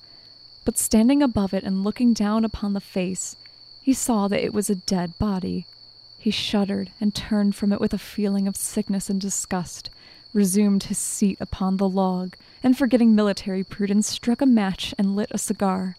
[0.64, 3.36] but standing above it and looking down upon the face,
[3.82, 5.66] he saw that it was a dead body.
[6.22, 9.90] He shuddered and turned from it with a feeling of sickness and disgust,
[10.32, 15.32] resumed his seat upon the log, and forgetting military prudence, struck a match and lit
[15.32, 15.96] a cigar.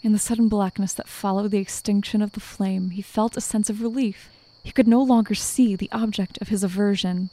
[0.00, 3.68] In the sudden blackness that followed the extinction of the flame, he felt a sense
[3.68, 4.30] of relief.
[4.62, 7.30] He could no longer see the object of his aversion.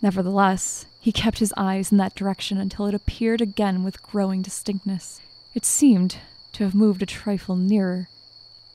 [0.00, 5.20] Nevertheless, he kept his eyes in that direction until it appeared again with growing distinctness.
[5.52, 6.18] It seemed
[6.52, 8.08] to have moved a trifle nearer.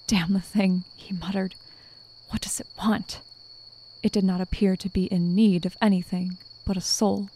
[0.07, 1.55] Damn the thing, he muttered.
[2.35, 3.21] What does it want?
[4.03, 7.29] It did not appear to be in need of anything but a soul.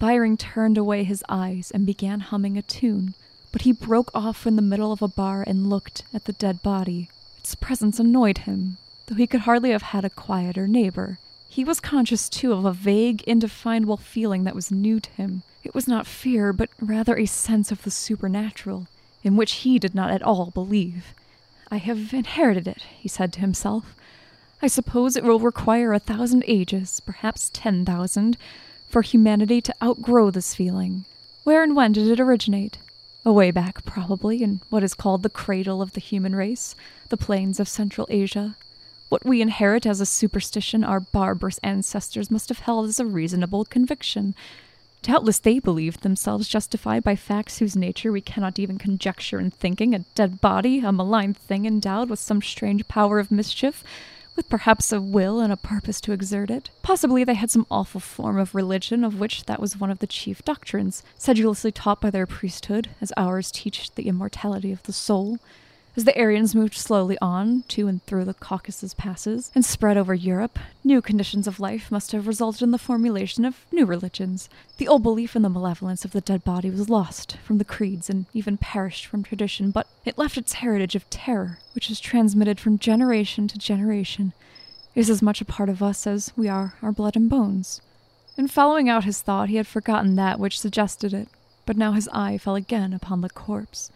[0.00, 3.14] Byring turned away his eyes and began humming a tune,
[3.50, 6.62] but he broke off in the middle of a bar and looked at the dead
[6.62, 7.08] body.
[7.40, 11.18] Its presence annoyed him, though he could hardly have had a quieter neighbor.
[11.48, 15.42] He was conscious, too, of a vague, indefinable feeling that was new to him.
[15.64, 18.86] It was not fear, but rather a sense of the supernatural,
[19.24, 21.12] in which he did not at all believe.
[21.72, 23.96] I have inherited it, he said to himself.
[24.60, 28.36] I suppose it will require a thousand ages, perhaps ten thousand,
[28.88, 31.04] for humanity to outgrow this feeling.
[31.44, 32.78] Where and when did it originate?
[33.24, 36.74] Away back, probably, in what is called the cradle of the human race,
[37.08, 38.56] the plains of Central Asia.
[39.08, 43.64] What we inherit as a superstition our barbarous ancestors must have held as a reasonable
[43.64, 44.34] conviction.
[45.02, 49.94] Doubtless they believed themselves justified by facts whose nature we cannot even conjecture in thinking
[49.94, 53.84] a dead body, a malign thing endowed with some strange power of mischief,
[54.38, 56.70] with perhaps a will and a purpose to exert it.
[56.80, 60.06] Possibly they had some awful form of religion of which that was one of the
[60.06, 65.40] chief doctrines, sedulously taught by their priesthood, as ours teach the immortality of the soul.
[65.98, 70.14] As the Aryans moved slowly on, to and through the Caucasus passes, and spread over
[70.14, 74.48] Europe, new conditions of life must have resulted in the formulation of new religions.
[74.76, 78.08] The old belief in the malevolence of the dead body was lost from the creeds
[78.08, 82.60] and even perished from tradition, but it left its heritage of terror, which is transmitted
[82.60, 84.34] from generation to generation,
[84.94, 87.80] is as much a part of us as we are our blood and bones.
[88.36, 91.26] In following out his thought, he had forgotten that which suggested it,
[91.66, 93.90] but now his eye fell again upon the corpse.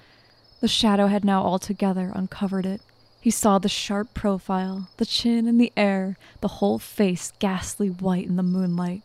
[0.63, 2.83] The shadow had now altogether uncovered it.
[3.21, 8.29] He saw the sharp profile, the chin in the air, the whole face ghastly white
[8.29, 9.03] in the moonlight.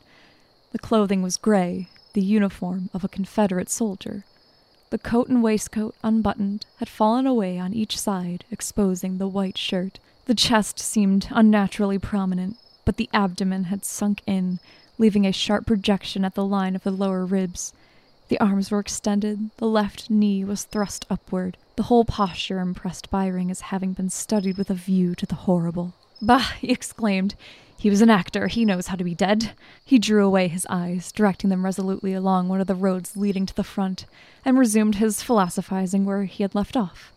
[0.72, 4.24] The clothing was gray, the uniform of a Confederate soldier.
[4.92, 9.98] The coat and waistcoat, unbuttoned, had fallen away on each side, exposing the white shirt.
[10.26, 14.60] The chest seemed unnaturally prominent, but the abdomen had sunk in,
[15.00, 17.74] leaving a sharp projection at the line of the lower ribs.
[18.30, 21.58] The arms were extended, the left knee was thrust upward.
[21.78, 25.94] The whole posture impressed Byring as having been studied with a view to the horrible.
[26.22, 26.52] Bah!
[26.60, 27.36] he exclaimed.
[27.78, 28.48] He was an actor.
[28.48, 29.52] He knows how to be dead.
[29.86, 33.56] He drew away his eyes, directing them resolutely along one of the roads leading to
[33.56, 34.06] the front,
[34.44, 37.14] and resumed his philosophizing where he had left off.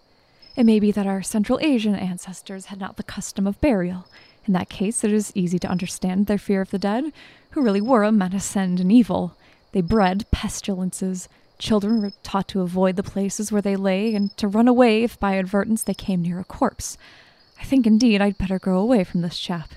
[0.55, 4.07] It may be that our Central Asian ancestors had not the custom of burial,
[4.47, 7.13] In that case, it is easy to understand their fear of the dead,
[7.51, 9.35] who really were a menace and an evil.
[9.73, 11.29] They bred pestilences.
[11.59, 15.19] Children were taught to avoid the places where they lay and to run away if
[15.21, 16.97] by advertence they came near a corpse.
[17.61, 19.71] I think indeed I'd better go away from this chap.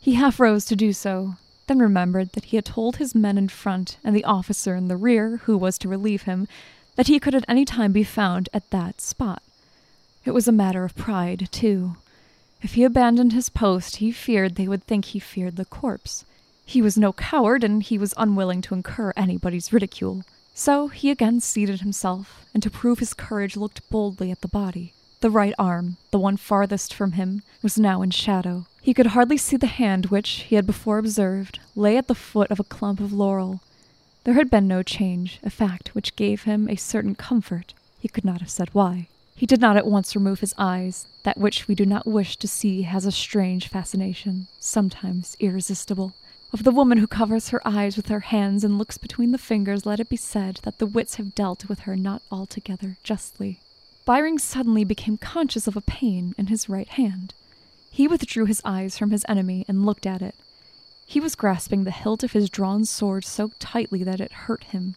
[0.00, 1.34] He half rose to do so,
[1.66, 4.96] then remembered that he had told his men in front and the officer in the
[4.96, 6.48] rear, who was to relieve him,
[6.96, 9.42] that he could at any time be found at that spot.
[10.24, 11.96] It was a matter of pride, too.
[12.62, 16.24] If he abandoned his post, he feared they would think he feared the corpse.
[16.70, 20.22] He was no coward, and he was unwilling to incur anybody's ridicule.
[20.54, 24.92] So he again seated himself, and to prove his courage looked boldly at the body.
[25.18, 28.66] The right arm, the one farthest from him, was now in shadow.
[28.80, 32.52] He could hardly see the hand which, he had before observed, lay at the foot
[32.52, 33.62] of a clump of laurel.
[34.22, 37.74] There had been no change, a fact which gave him a certain comfort.
[37.98, 39.08] He could not have said why.
[39.34, 41.08] He did not at once remove his eyes.
[41.24, 46.14] That which we do not wish to see has a strange fascination, sometimes irresistible.
[46.52, 49.86] Of the woman who covers her eyes with her hands and looks between the fingers,
[49.86, 53.60] let it be said that the wits have dealt with her not altogether justly.
[54.04, 57.34] Byring suddenly became conscious of a pain in his right hand.
[57.92, 60.34] He withdrew his eyes from his enemy and looked at it.
[61.06, 64.96] He was grasping the hilt of his drawn sword so tightly that it hurt him.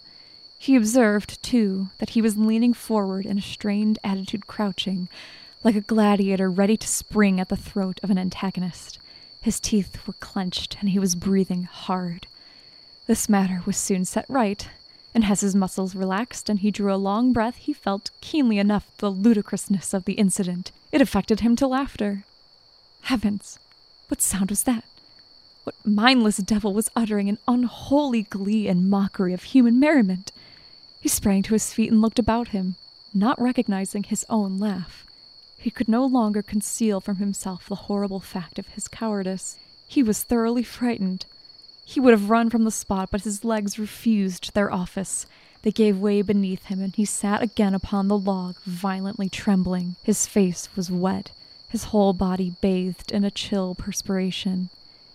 [0.57, 5.07] He observed, too, that he was leaning forward in a strained attitude, crouching,
[5.63, 8.97] like a gladiator ready to spring at the throat of an antagonist.
[9.43, 12.27] His teeth were clenched, and he was breathing hard.
[13.07, 14.69] This matter was soon set right,
[15.13, 18.95] and as his muscles relaxed and he drew a long breath, he felt keenly enough
[18.99, 20.71] the ludicrousness of the incident.
[20.93, 22.23] It affected him to laughter.
[23.01, 23.59] Heavens!
[24.07, 24.85] What sound was that?
[25.65, 30.31] What mindless devil was uttering an unholy glee and mockery of human merriment?
[31.01, 32.75] He sprang to his feet and looked about him,
[33.13, 35.05] not recognizing his own laugh.
[35.63, 39.57] He could no longer conceal from himself the horrible fact of his cowardice.
[39.87, 41.25] He was thoroughly frightened.
[41.85, 45.25] He would have run from the spot, but his legs refused their office.
[45.61, 49.95] They gave way beneath him, and he sat again upon the log, violently trembling.
[50.03, 51.31] His face was wet,
[51.69, 54.69] his whole body bathed in a chill perspiration.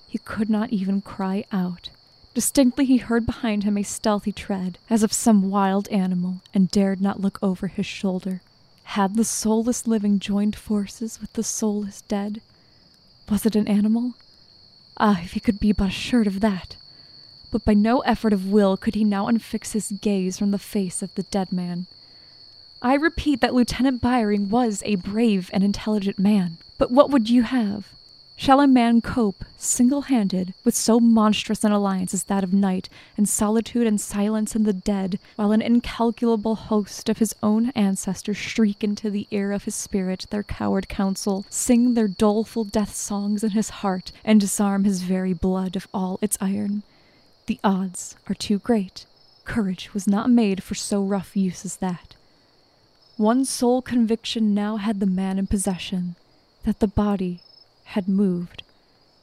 [0.06, 1.90] He could not even cry out.
[2.32, 7.02] Distinctly he heard behind him a stealthy tread, as of some wild animal, and dared
[7.02, 8.40] not look over his shoulder.
[8.92, 12.40] Had the soulless living joined forces with the soulless dead?
[13.28, 14.14] Was it an animal?
[14.96, 16.76] Ah, if he could be but assured of that!
[17.50, 21.02] But by no effort of will could he now unfix his gaze from the face
[21.02, 21.86] of the dead man.
[22.80, 26.56] I repeat that Lieutenant Byring was a brave and intelligent man.
[26.78, 27.92] But what would you have?
[28.40, 32.88] Shall a man cope, single handed, with so monstrous an alliance as that of night,
[33.16, 38.36] and solitude and silence and the dead, while an incalculable host of his own ancestors
[38.36, 43.42] shriek into the ear of his spirit their coward counsel, sing their doleful death songs
[43.42, 46.84] in his heart, and disarm his very blood of all its iron?
[47.46, 49.04] The odds are too great.
[49.46, 52.14] Courage was not made for so rough use as that.
[53.16, 56.14] One sole conviction now had the man in possession
[56.62, 57.40] that the body
[57.92, 58.62] had moved.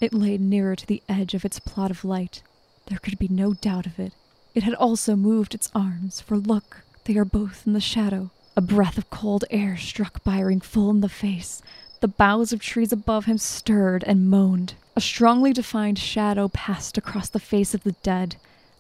[0.01, 2.41] It lay nearer to the edge of its plot of light.
[2.88, 4.13] There could be no doubt of it.
[4.55, 8.32] It had also moved its arms, for look, they are both in the shadow.
[8.57, 11.61] A breath of cold air struck Byring full in the face.
[11.99, 14.74] The boughs of trees above him stirred and moaned.
[14.95, 18.38] A strongly defined shadow passed across the face of the dead,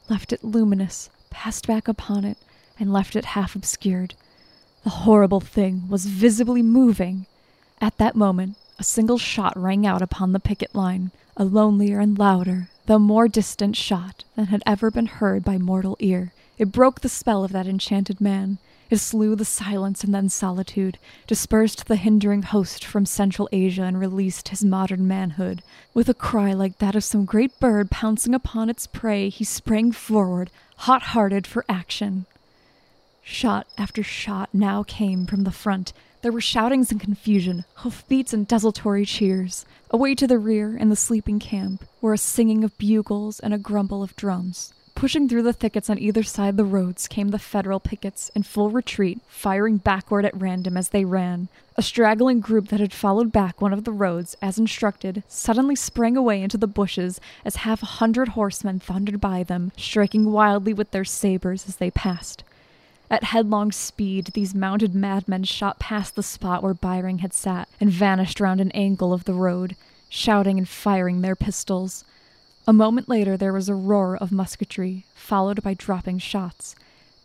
[0.09, 2.37] left it luminous, passed back upon it,
[2.79, 4.15] and left it half obscured.
[4.83, 7.27] The horrible thing was visibly moving.
[7.79, 12.17] At that moment, a single shot rang out upon the picket line, a lonelier and
[12.17, 16.33] louder, though more distant shot than had ever been heard by mortal ear.
[16.57, 18.57] It broke the spell of that enchanted man.
[18.89, 23.99] It slew the silence and then solitude, dispersed the hindering host from Central Asia, and
[23.99, 25.63] released his modern manhood.
[25.93, 29.91] With a cry like that of some great bird pouncing upon its prey, he sprang
[29.91, 32.25] forward, hot hearted for action.
[33.23, 35.91] Shot after shot now came from the front,
[36.25, 39.63] there were shoutings and confusion, hoofbeats and desultory cheers.
[39.91, 43.59] Away to the rear, in the sleeping camp, were a singing of bugles and a
[43.59, 44.73] grumble of drums.
[44.95, 48.71] Pushing through the thickets on either side the roads came the Federal pickets, in full
[48.71, 51.47] retreat, firing backward at random as they ran.
[51.77, 56.17] A straggling group that had followed back one of the roads, as instructed, suddenly sprang
[56.17, 60.89] away into the bushes as half a hundred horsemen thundered by them, striking wildly with
[60.89, 62.43] their sabers as they passed.
[63.09, 67.91] At headlong speed, these mounted madmen shot past the spot where Byring had sat and
[67.91, 69.75] vanished round an angle of the road,
[70.09, 72.03] shouting and firing their pistols.
[72.67, 76.75] A moment later, there was a roar of musketry, followed by dropping shots.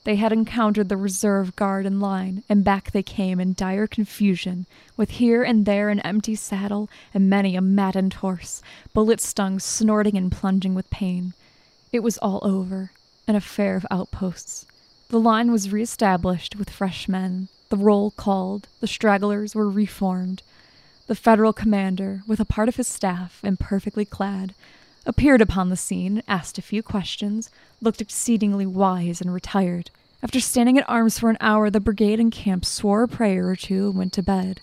[0.04, 4.66] They had encountered the reserve guard in line, and back they came in dire confusion,
[4.98, 8.62] with here and there an empty saddle and many a maddened horse,
[8.92, 11.32] bullet stung, snorting and plunging with pain.
[11.90, 12.92] It was all over,
[13.26, 14.66] an affair of outposts.
[15.10, 20.44] The line was reestablished with fresh men, the roll called, the stragglers were reformed.
[21.08, 24.54] The federal commander, with a part of his staff, imperfectly clad,
[25.04, 27.50] appeared upon the scene, asked a few questions,
[27.80, 29.90] looked exceedingly wise, and retired.
[30.22, 33.56] After standing at arms for an hour, the brigade in camp swore a prayer or
[33.56, 34.60] two and went to bed.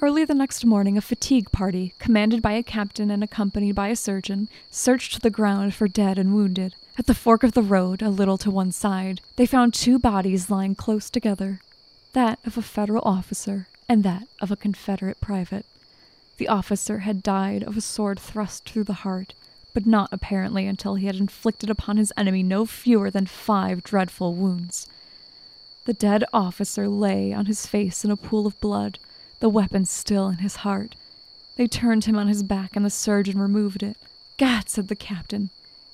[0.00, 3.96] Early the next morning, a fatigue party, commanded by a captain and accompanied by a
[3.96, 6.74] surgeon, searched the ground for dead and wounded.
[6.98, 10.50] At the fork of the road, a little to one side, they found two bodies
[10.50, 11.60] lying close together
[12.12, 15.64] that of a federal officer and that of a Confederate private.
[16.36, 19.34] The officer had died of a sword thrust through the heart,
[19.72, 24.34] but not apparently until he had inflicted upon his enemy no fewer than five dreadful
[24.34, 24.86] wounds.
[25.84, 28.98] The dead officer lay on his face in a pool of blood,
[29.42, 30.94] the weapon still in his heart.
[31.56, 33.96] They turned him on his back, and the surgeon removed it.
[34.36, 35.50] Gad, said the captain,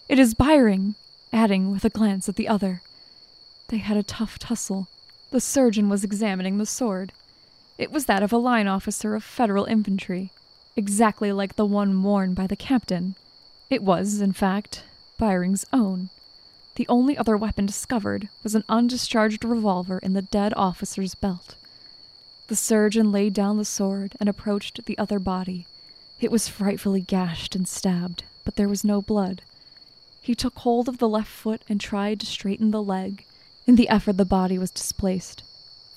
[0.07, 0.97] it is Byring,
[1.33, 2.83] adding with a glance at the other.
[3.69, 4.87] They had a tough tussle.
[5.31, 7.15] The surgeon was examining the sword.
[7.79, 10.31] It was that of a line officer of Federal infantry,
[10.77, 13.15] exactly like the one worn by the captain.
[13.71, 14.85] It was, in fact,
[15.19, 16.11] Byring's own.
[16.75, 21.57] The only other weapon discovered was an undischarged revolver in the dead officer's belt.
[22.49, 25.67] The surgeon laid down the sword and approached the other body.
[26.19, 29.43] It was frightfully gashed and stabbed, but there was no blood.
[30.23, 33.27] He took hold of the left foot and tried to straighten the leg.
[33.67, 35.43] In the effort, the body was displaced.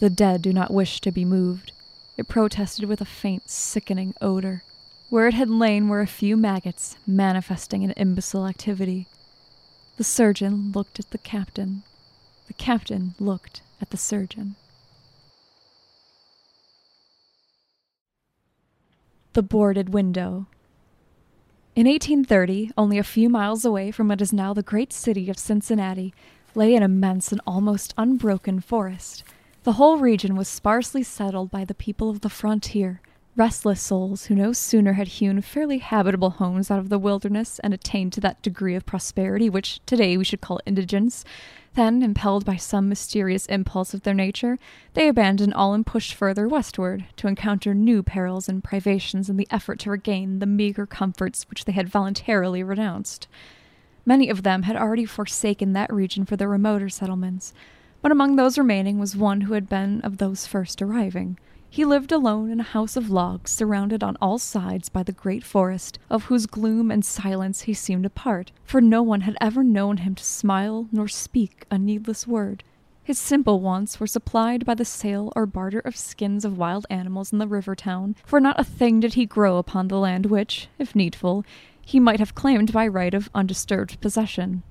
[0.01, 1.71] The dead do not wish to be moved.
[2.17, 4.63] It protested with a faint, sickening odor.
[5.09, 9.07] Where it had lain were a few maggots, manifesting an imbecile activity.
[9.95, 11.83] The surgeon looked at the captain.
[12.47, 14.57] The captain looked at the surgeon.
[19.33, 20.47] The Boarded Window.
[21.73, 25.39] In 1830, only a few miles away from what is now the great city of
[25.39, 26.13] Cincinnati,
[26.53, 29.23] lay an immense and almost unbroken forest.
[29.63, 32.99] The whole region was sparsely settled by the people of the frontier,
[33.35, 37.73] restless souls who no sooner had hewn fairly habitable homes out of the wilderness and
[37.73, 41.23] attained to that degree of prosperity which today we should call indigence,
[41.73, 44.59] than, impelled by some mysterious impulse of their nature,
[44.93, 49.47] they abandoned all and pushed further westward to encounter new perils and privations in the
[49.49, 53.27] effort to regain the meager comforts which they had voluntarily renounced.
[54.05, 57.53] Many of them had already forsaken that region for the remoter settlements,
[58.01, 61.37] but among those remaining was one who had been of those first arriving.
[61.73, 65.41] He lived alone in a house of logs, surrounded on all sides by the great
[65.41, 69.63] forest, of whose gloom and silence he seemed a part, for no one had ever
[69.63, 72.65] known him to smile nor speak a needless word.
[73.05, 77.31] His simple wants were supplied by the sale or barter of skins of wild animals
[77.31, 80.67] in the river town, for not a thing did he grow upon the land which,
[80.77, 81.45] if needful,
[81.79, 84.61] he might have claimed by right of undisturbed possession.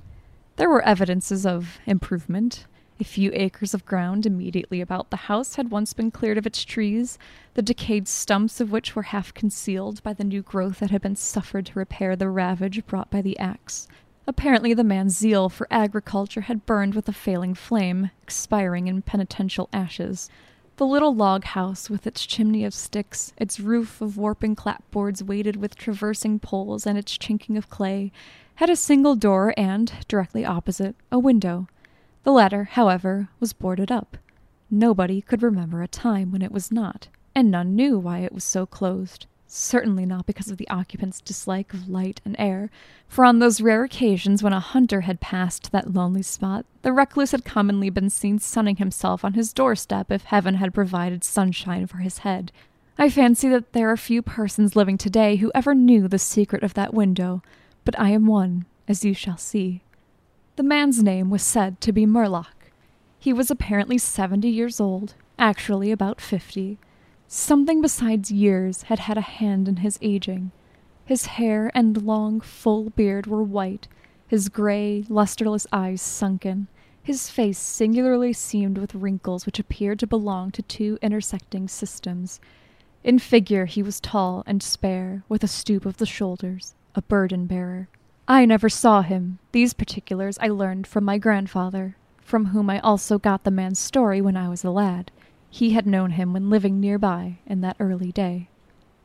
[0.57, 2.67] There were evidences of improvement.
[3.01, 6.67] A few acres of ground immediately about the house had once been cleared of its
[6.67, 7.19] trees,
[7.55, 11.17] the decayed stumps of which were half concealed by the new growth that had been
[11.17, 13.89] suffered to repair the ravage brought by the axe.
[14.27, 19.71] Apparently, the man's zeal for agriculture had burned with a failing flame, expiring in penitential
[19.73, 20.29] ashes.
[20.77, 25.57] The little log house, with its chimney of sticks, its roof of warping clapboards weighted
[25.57, 28.13] with traversing poles, and its chinking of clay,
[28.57, 31.67] had a single door and, directly opposite, a window.
[32.23, 34.17] The latter, however, was boarded up.
[34.71, 38.45] Nobody could remember a time when it was not, and none knew why it was
[38.45, 39.27] so closed.
[39.47, 42.71] Certainly not because of the occupant's dislike of light and air,
[43.09, 47.33] for on those rare occasions when a hunter had passed that lonely spot, the recluse
[47.33, 51.97] had commonly been seen sunning himself on his doorstep if heaven had provided sunshine for
[51.97, 52.53] his head.
[52.97, 56.75] I fancy that there are few persons living today who ever knew the secret of
[56.75, 57.43] that window,
[57.85, 59.83] but I am one, as you shall see.
[60.61, 62.71] The man's name was said to be Murlock.
[63.19, 66.79] He was apparently seventy years old, actually about fifty.
[67.27, 70.51] Something besides years had had a hand in his aging.
[71.07, 73.89] His hair and long, full beard were white,
[74.27, 76.69] his gray, lusterless eyes sunken.
[77.03, 82.39] His face singularly seamed with wrinkles which appeared to belong to two intersecting systems.
[83.03, 87.47] In figure, he was tall and spare, with a stoop of the shoulders, a burden
[87.47, 87.89] bearer.
[88.31, 89.41] I never saw him.
[89.51, 94.21] These particulars I learned from my grandfather, from whom I also got the man's story
[94.21, 95.11] when I was a lad.
[95.51, 98.49] He had known him when living near by in that early day.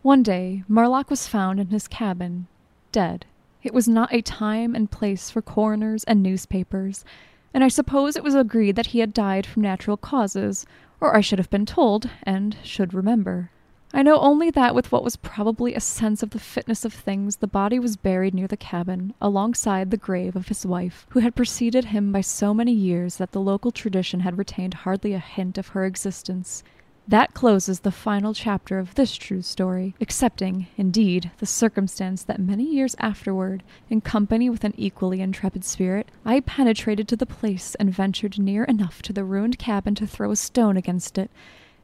[0.04, 2.46] One day, Murlock was found in his cabin,
[2.92, 3.26] dead.
[3.64, 7.04] It was not a time and place for coroners and newspapers,
[7.52, 10.68] and I suppose it was agreed that he had died from natural causes,
[11.02, 13.50] or I should have been told, and should remember.
[13.96, 17.38] I know only that with what was probably a sense of the fitness of things,
[17.38, 21.34] the body was buried near the cabin, alongside the grave of his wife, who had
[21.34, 25.58] preceded him by so many years that the local tradition had retained hardly a hint
[25.58, 26.62] of her existence.
[27.08, 32.66] That closes the final chapter of this true story, excepting, indeed, the circumstance that many
[32.66, 37.94] years afterward, in company with an equally intrepid spirit, I penetrated to the place and
[37.94, 41.32] ventured near enough to the ruined cabin to throw a stone against it,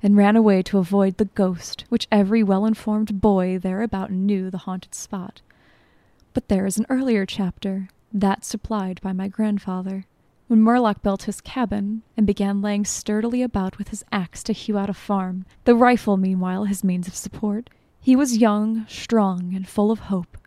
[0.04, 4.60] and ran away to avoid the ghost which every well informed boy thereabout knew the
[4.60, 5.42] haunted spot.
[6.34, 10.06] But there is an earlier chapter, that supplied by my grandfather.
[10.48, 14.78] When Murlock built his cabin and began laying sturdily about with his axe to hew
[14.78, 17.70] out a farm, the rifle meanwhile his means of support,
[18.02, 20.38] he was young, strong, and full of hope.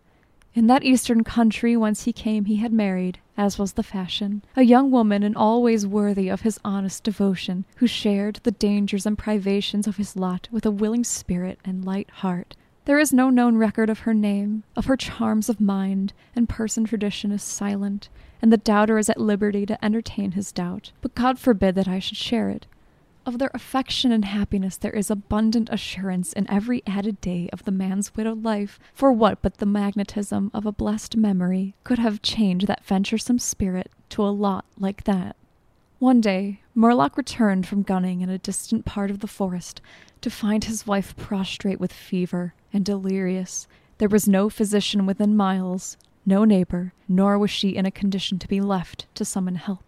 [0.55, 4.63] In that eastern country whence he came he had married, as was the fashion, a
[4.63, 9.19] young woman in all ways worthy of his honest devotion, who shared the dangers and
[9.19, 12.55] privations of his lot with a willing spirit and light heart.
[12.85, 16.85] There is no known record of her name, of her charms of mind, and person
[16.85, 18.09] tradition is silent,
[18.41, 20.93] and the doubter is at liberty to entertain his doubt.
[21.01, 22.67] But God forbid that I should share it.
[23.27, 27.73] Of their affection and happiness there is abundant assurance in every added day of the
[27.73, 32.67] man's widowed life, for what but the magnetism of a blessed memory could have changed
[32.67, 35.37] that venturesome spirit to a lot like that?
[35.99, 39.81] One day, Murlock returned from gunning in a distant part of the forest
[40.21, 43.67] to find his wife prostrate with fever and delirious.
[43.99, 45.97] There was no physician within miles,
[46.27, 49.84] no neighbor, nor was she in a condition to be left to summon help.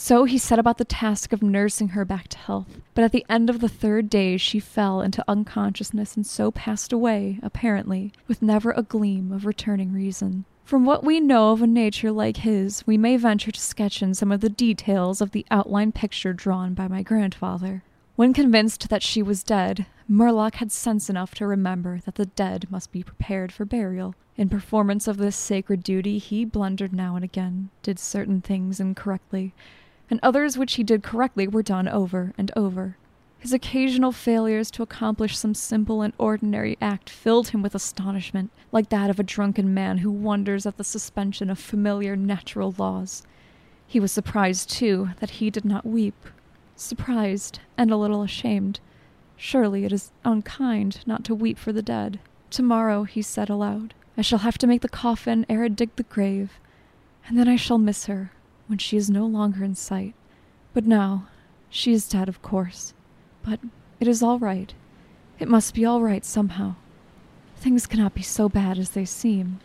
[0.00, 3.26] So he set about the task of nursing her back to health, but at the
[3.28, 8.40] end of the third day she fell into unconsciousness and so passed away, apparently, with
[8.40, 10.44] never a gleam of returning reason.
[10.62, 14.14] From what we know of a nature like his, we may venture to sketch in
[14.14, 17.82] some of the details of the outline picture drawn by my grandfather.
[18.14, 22.70] When convinced that she was dead, Murlock had sense enough to remember that the dead
[22.70, 24.14] must be prepared for burial.
[24.36, 29.52] In performance of this sacred duty, he blundered now and again, did certain things incorrectly,
[30.10, 32.96] and others which he did correctly were done over and over.
[33.38, 38.88] His occasional failures to accomplish some simple and ordinary act filled him with astonishment, like
[38.88, 43.22] that of a drunken man who wonders at the suspension of familiar natural laws.
[43.86, 46.26] He was surprised, too, that he did not weep.
[46.74, 48.80] Surprised and a little ashamed.
[49.36, 52.18] Surely it is unkind not to weep for the dead.
[52.50, 56.02] Tomorrow, he said aloud, I shall have to make the coffin ere I dig the
[56.02, 56.58] grave,
[57.28, 58.32] and then I shall miss her
[58.68, 60.14] when she is no longer in sight.
[60.72, 61.26] But now,
[61.68, 62.94] she is dead, of course.
[63.42, 63.60] But
[63.98, 64.72] it is all right.
[65.38, 66.76] It must be all right somehow.
[67.56, 69.58] Things cannot be so bad as they seem.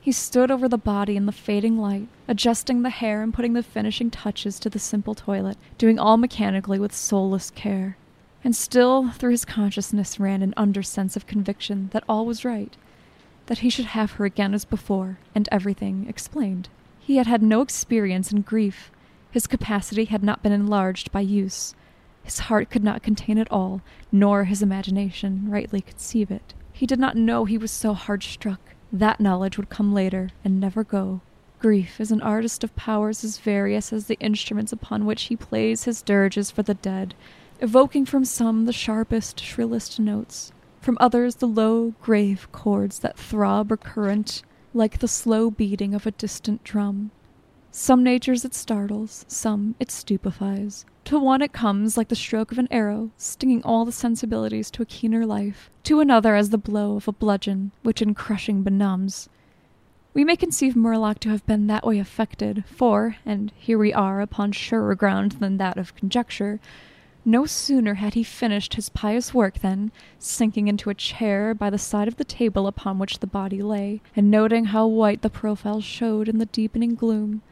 [0.00, 3.62] He stood over the body in the fading light, adjusting the hair and putting the
[3.62, 7.98] finishing touches to the simple toilet, doing all mechanically with soulless care.
[8.42, 12.74] And still, through his consciousness ran an undersense of conviction that all was right,
[13.46, 16.70] that he should have her again as before, and everything explained.
[17.00, 18.92] He had had no experience in grief.
[19.30, 21.74] His capacity had not been enlarged by use.
[22.22, 23.80] His heart could not contain it all,
[24.12, 26.54] nor his imagination rightly conceive it.
[26.72, 28.60] He did not know he was so hard struck.
[28.92, 31.20] That knowledge would come later and never go.
[31.58, 35.84] Grief is an artist of powers as various as the instruments upon which he plays
[35.84, 37.14] his dirges for the dead,
[37.60, 43.70] evoking from some the sharpest, shrillest notes, from others the low, grave chords that throb
[43.70, 44.42] recurrent
[44.72, 47.10] like the slow beating of a distant drum.
[47.72, 50.84] Some natures it startles, some it stupefies.
[51.04, 54.82] To one it comes like the stroke of an arrow, stinging all the sensibilities to
[54.82, 59.28] a keener life, to another as the blow of a bludgeon, which in crushing benumbs.
[60.12, 64.20] We may conceive Murlock to have been that way affected, for, and here we are
[64.20, 66.58] upon surer ground than that of conjecture,
[67.24, 71.78] no sooner had he finished his pious work than, sinking into a chair by the
[71.78, 75.80] side of the table upon which the body lay, and noting how white the profile
[75.80, 77.42] showed in the deepening gloom,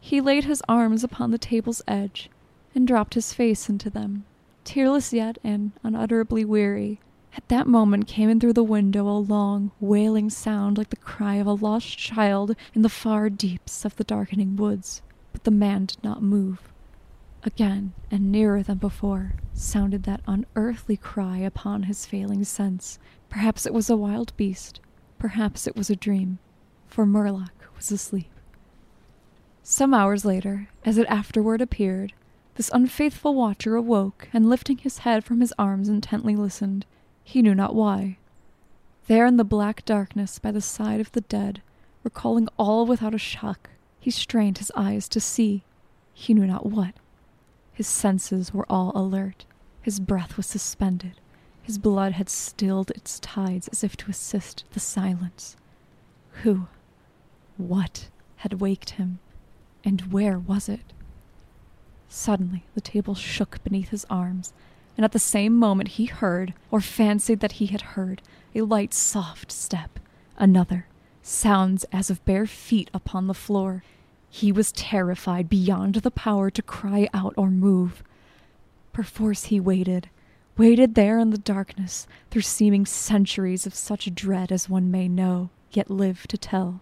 [0.00, 2.28] he laid his arms upon the table's edge
[2.74, 4.24] and dropped his face into them,
[4.62, 7.00] tearless yet and unutterably weary.
[7.36, 11.36] At that moment came in through the window a long, wailing sound like the cry
[11.36, 15.02] of a lost child in the far deeps of the darkening woods.
[15.32, 16.72] But the man did not move.
[17.46, 22.98] Again, and nearer than before, sounded that unearthly cry upon his failing sense.
[23.28, 24.80] Perhaps it was a wild beast,
[25.18, 26.38] perhaps it was a dream,
[26.86, 28.30] for Murlock was asleep.
[29.62, 32.14] Some hours later, as it afterward appeared,
[32.54, 36.86] this unfaithful watcher awoke, and lifting his head from his arms intently listened,
[37.22, 38.16] he knew not why.
[39.06, 41.60] There in the black darkness by the side of the dead,
[42.04, 43.68] recalling all without a shock,
[44.00, 45.62] he strained his eyes to see
[46.14, 46.94] he knew not what.
[47.74, 49.44] His senses were all alert.
[49.82, 51.20] His breath was suspended.
[51.62, 55.56] His blood had stilled its tides as if to assist the silence.
[56.42, 56.68] Who,
[57.56, 59.18] what had waked him,
[59.84, 60.92] and where was it?
[62.08, 64.52] Suddenly, the table shook beneath his arms,
[64.96, 68.22] and at the same moment he heard, or fancied that he had heard,
[68.54, 69.98] a light, soft step.
[70.36, 70.86] Another.
[71.22, 73.82] Sounds as of bare feet upon the floor.
[74.34, 78.02] He was terrified beyond the power to cry out or move.
[78.92, 80.10] Perforce he waited,
[80.56, 85.50] waited there in the darkness, through seeming centuries of such dread as one may know,
[85.70, 86.80] yet live to tell.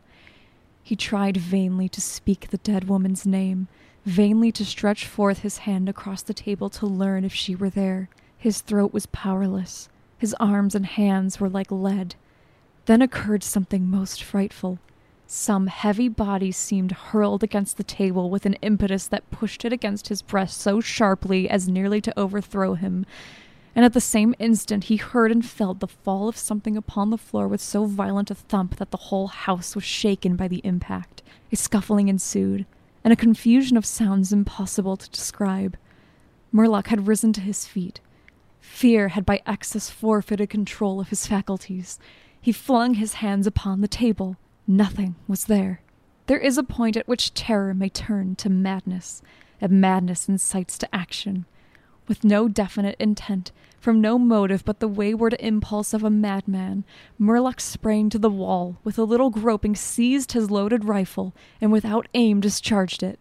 [0.83, 3.69] He tried vainly to speak the dead woman's name,
[4.07, 8.09] vainly to stretch forth his hand across the table to learn if she were there.
[8.39, 9.91] His throat was powerless.
[10.17, 12.15] His arms and hands were like lead.
[12.87, 14.79] Then occurred something most frightful.
[15.35, 20.09] Some heavy body seemed hurled against the table with an impetus that pushed it against
[20.09, 23.07] his breast so sharply as nearly to overthrow him.
[23.75, 27.17] And at the same instant he heard and felt the fall of something upon the
[27.17, 31.23] floor with so violent a thump that the whole house was shaken by the impact.
[31.51, 32.67] A scuffling ensued
[33.03, 35.79] and a confusion of sounds impossible to describe.
[36.53, 38.01] Murlock had risen to his feet.
[38.61, 41.99] Fear had by excess forfeited control of his faculties.
[42.39, 44.37] He flung his hands upon the table.
[44.67, 45.81] Nothing was there.
[46.27, 49.23] There is a point at which terror may turn to madness,
[49.61, 51.47] and madness incites to action.
[52.09, 56.85] With no definite intent, from no motive but the wayward impulse of a madman,
[57.19, 62.07] Murlock sprang to the wall, with a little groping seized his loaded rifle, and without
[62.15, 63.19] aim discharged it.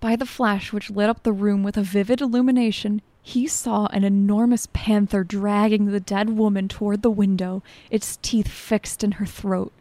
[0.00, 4.04] By the flash which lit up the room with a vivid illumination, he saw an
[4.04, 9.72] enormous panther dragging the dead woman toward the window, its teeth fixed in her throat.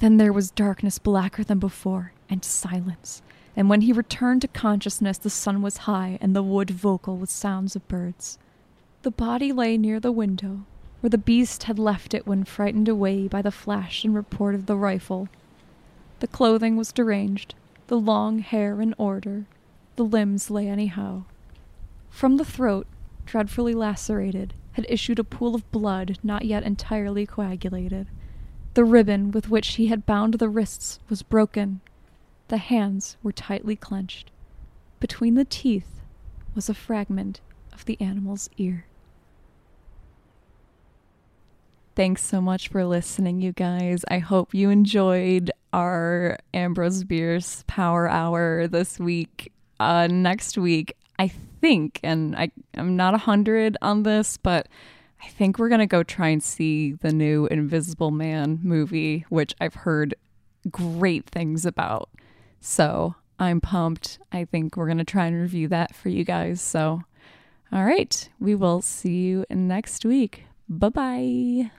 [0.00, 3.22] Then there was darkness blacker than before, and silence
[3.56, 7.30] and when he returned to consciousness, the sun was high and the wood vocal with
[7.30, 8.38] sounds of birds.
[9.02, 10.64] The body lay near the window,
[11.00, 14.66] where the beast had left it when frightened away by the flash and report of
[14.66, 15.28] the rifle.
[16.20, 17.54] The clothing was deranged,
[17.88, 19.46] the long hair in order,
[19.96, 21.24] the limbs lay anyhow.
[22.08, 22.86] From the throat,
[23.26, 28.06] dreadfully lacerated, had issued a pool of blood not yet entirely coagulated.
[28.80, 31.82] The ribbon with which he had bound the wrists was broken
[32.48, 34.30] the hands were tightly clenched.
[35.00, 36.00] Between the teeth
[36.54, 37.42] was a fragment
[37.74, 38.86] of the animal's ear.
[41.94, 44.02] Thanks so much for listening, you guys.
[44.10, 49.52] I hope you enjoyed our Ambrose Bierce Power Hour this week.
[49.78, 54.68] Uh, next week, I think, and I, I'm not a hundred on this, but
[55.22, 59.74] I think we're gonna go try and see the new Invisible Man movie, which I've
[59.74, 60.14] heard
[60.70, 62.10] great things about.
[62.60, 64.18] So I'm pumped.
[64.30, 66.60] I think we're going to try and review that for you guys.
[66.60, 67.02] So,
[67.72, 70.44] all right, we will see you next week.
[70.68, 71.70] Bye bye.